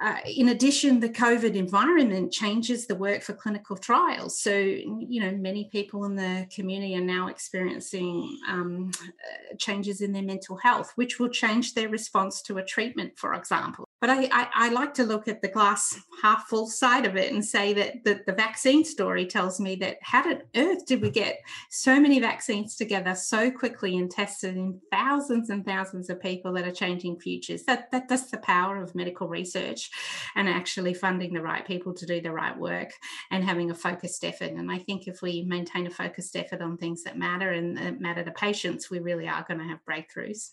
uh, 0.00 0.16
in 0.24 0.48
addition, 0.48 0.98
the 0.98 1.10
COVID 1.10 1.54
environment 1.54 2.32
changes 2.32 2.86
the 2.86 2.94
work 2.94 3.22
for 3.22 3.34
clinical 3.34 3.76
trials. 3.76 4.38
So, 4.38 4.50
you 4.50 5.20
know, 5.20 5.32
many 5.32 5.68
people 5.70 6.04
in 6.04 6.16
the 6.16 6.46
community 6.54 6.96
are 6.96 7.02
now 7.02 7.28
experiencing 7.28 8.38
um, 8.48 8.90
uh, 9.02 9.56
changes 9.58 10.00
in 10.00 10.12
their 10.12 10.22
mental 10.22 10.56
health, 10.56 10.92
which 10.94 11.18
will 11.18 11.28
change 11.28 11.74
their 11.74 11.90
response 11.90 12.40
to 12.42 12.56
a 12.56 12.64
treatment, 12.64 13.18
for 13.18 13.34
example. 13.34 13.89
But 14.00 14.10
I, 14.10 14.28
I, 14.32 14.48
I, 14.54 14.68
like 14.70 14.94
to 14.94 15.04
look 15.04 15.28
at 15.28 15.42
the 15.42 15.48
glass 15.48 16.00
half 16.22 16.48
full 16.48 16.66
side 16.66 17.04
of 17.04 17.16
it 17.16 17.32
and 17.32 17.44
say 17.44 17.74
that 17.74 18.02
the, 18.04 18.20
the 18.26 18.32
vaccine 18.32 18.82
story 18.82 19.26
tells 19.26 19.60
me 19.60 19.76
that 19.76 19.98
how 20.00 20.22
did 20.22 20.44
earth 20.56 20.86
did 20.86 21.02
we 21.02 21.10
get 21.10 21.40
so 21.68 22.00
many 22.00 22.18
vaccines 22.18 22.76
together 22.76 23.14
so 23.14 23.50
quickly 23.50 23.98
and 23.98 24.10
tested 24.10 24.56
in 24.56 24.80
thousands 24.90 25.50
and 25.50 25.66
thousands 25.66 26.08
of 26.08 26.20
people 26.20 26.52
that 26.54 26.66
are 26.66 26.72
changing 26.72 27.20
futures? 27.20 27.64
That, 27.64 27.90
that 27.90 28.08
that's 28.08 28.30
the 28.30 28.38
power 28.38 28.82
of 28.82 28.94
medical 28.94 29.28
research 29.28 29.90
and 30.34 30.48
actually 30.48 30.94
funding 30.94 31.34
the 31.34 31.42
right 31.42 31.66
people 31.66 31.92
to 31.94 32.06
do 32.06 32.22
the 32.22 32.32
right 32.32 32.56
work 32.56 32.92
and 33.30 33.44
having 33.44 33.70
a 33.70 33.74
focused 33.74 34.24
effort. 34.24 34.52
And 34.52 34.72
I 34.72 34.78
think 34.78 35.08
if 35.08 35.20
we 35.20 35.42
maintain 35.42 35.86
a 35.86 35.90
focused 35.90 36.36
effort 36.36 36.62
on 36.62 36.78
things 36.78 37.02
that 37.02 37.18
matter 37.18 37.50
and 37.50 37.76
that 37.76 38.00
matter 38.00 38.24
to 38.24 38.30
patients, 38.30 38.90
we 38.90 38.98
really 38.98 39.28
are 39.28 39.44
going 39.46 39.60
to 39.60 39.66
have 39.66 39.84
breakthroughs. 39.84 40.52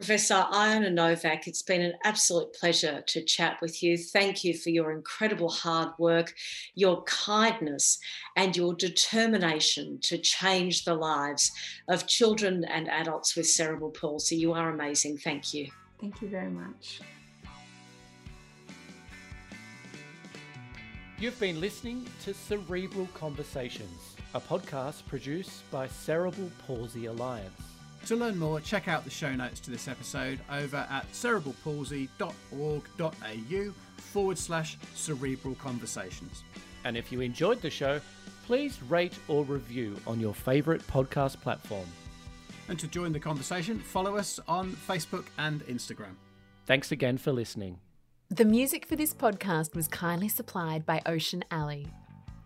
Professor 0.00 0.46
Iona 0.50 0.88
Novak, 0.88 1.46
it's 1.46 1.60
been 1.60 1.82
an 1.82 1.92
absolute 2.04 2.54
pleasure 2.54 3.04
to 3.06 3.22
chat 3.22 3.58
with 3.60 3.82
you. 3.82 3.98
Thank 3.98 4.42
you 4.42 4.56
for 4.56 4.70
your 4.70 4.92
incredible 4.92 5.50
hard 5.50 5.90
work, 5.98 6.32
your 6.74 7.02
kindness, 7.02 7.98
and 8.34 8.56
your 8.56 8.72
determination 8.72 9.98
to 10.04 10.16
change 10.16 10.86
the 10.86 10.94
lives 10.94 11.52
of 11.86 12.06
children 12.06 12.64
and 12.64 12.88
adults 12.88 13.36
with 13.36 13.46
cerebral 13.46 13.90
palsy. 13.90 14.36
You 14.36 14.54
are 14.54 14.70
amazing. 14.70 15.18
Thank 15.18 15.52
you. 15.52 15.68
Thank 16.00 16.22
you 16.22 16.28
very 16.28 16.50
much. 16.50 17.02
You've 21.18 21.38
been 21.38 21.60
listening 21.60 22.06
to 22.24 22.32
Cerebral 22.32 23.06
Conversations, 23.12 24.16
a 24.32 24.40
podcast 24.40 25.06
produced 25.08 25.70
by 25.70 25.88
Cerebral 25.88 26.50
Palsy 26.66 27.04
Alliance. 27.04 27.79
To 28.06 28.16
learn 28.16 28.38
more, 28.38 28.60
check 28.60 28.88
out 28.88 29.04
the 29.04 29.10
show 29.10 29.34
notes 29.34 29.60
to 29.60 29.70
this 29.70 29.86
episode 29.86 30.40
over 30.50 30.86
at 30.90 31.10
cerebralpalsy.org.au 31.12 33.72
forward 33.96 34.38
slash 34.38 34.78
cerebral 34.94 35.54
conversations. 35.56 36.42
And 36.84 36.96
if 36.96 37.12
you 37.12 37.20
enjoyed 37.20 37.60
the 37.60 37.70
show, 37.70 38.00
please 38.46 38.82
rate 38.84 39.18
or 39.28 39.44
review 39.44 39.96
on 40.06 40.18
your 40.18 40.34
favourite 40.34 40.80
podcast 40.88 41.40
platform. 41.40 41.86
And 42.68 42.78
to 42.78 42.88
join 42.88 43.12
the 43.12 43.20
conversation, 43.20 43.78
follow 43.78 44.16
us 44.16 44.40
on 44.48 44.72
Facebook 44.72 45.26
and 45.38 45.60
Instagram. 45.66 46.14
Thanks 46.66 46.92
again 46.92 47.18
for 47.18 47.32
listening. 47.32 47.78
The 48.30 48.44
music 48.44 48.86
for 48.86 48.96
this 48.96 49.12
podcast 49.12 49.74
was 49.74 49.88
kindly 49.88 50.28
supplied 50.28 50.86
by 50.86 51.02
Ocean 51.04 51.44
Alley. 51.50 51.88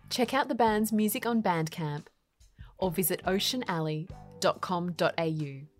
Check 0.09 0.33
out 0.33 0.47
the 0.47 0.55
band's 0.55 0.91
music 0.91 1.25
on 1.25 1.43
Bandcamp 1.43 2.05
or 2.77 2.91
visit 2.91 3.21
Ocean 4.43 4.95
Alley 5.17 5.67
www.ecom.au. 5.67 5.74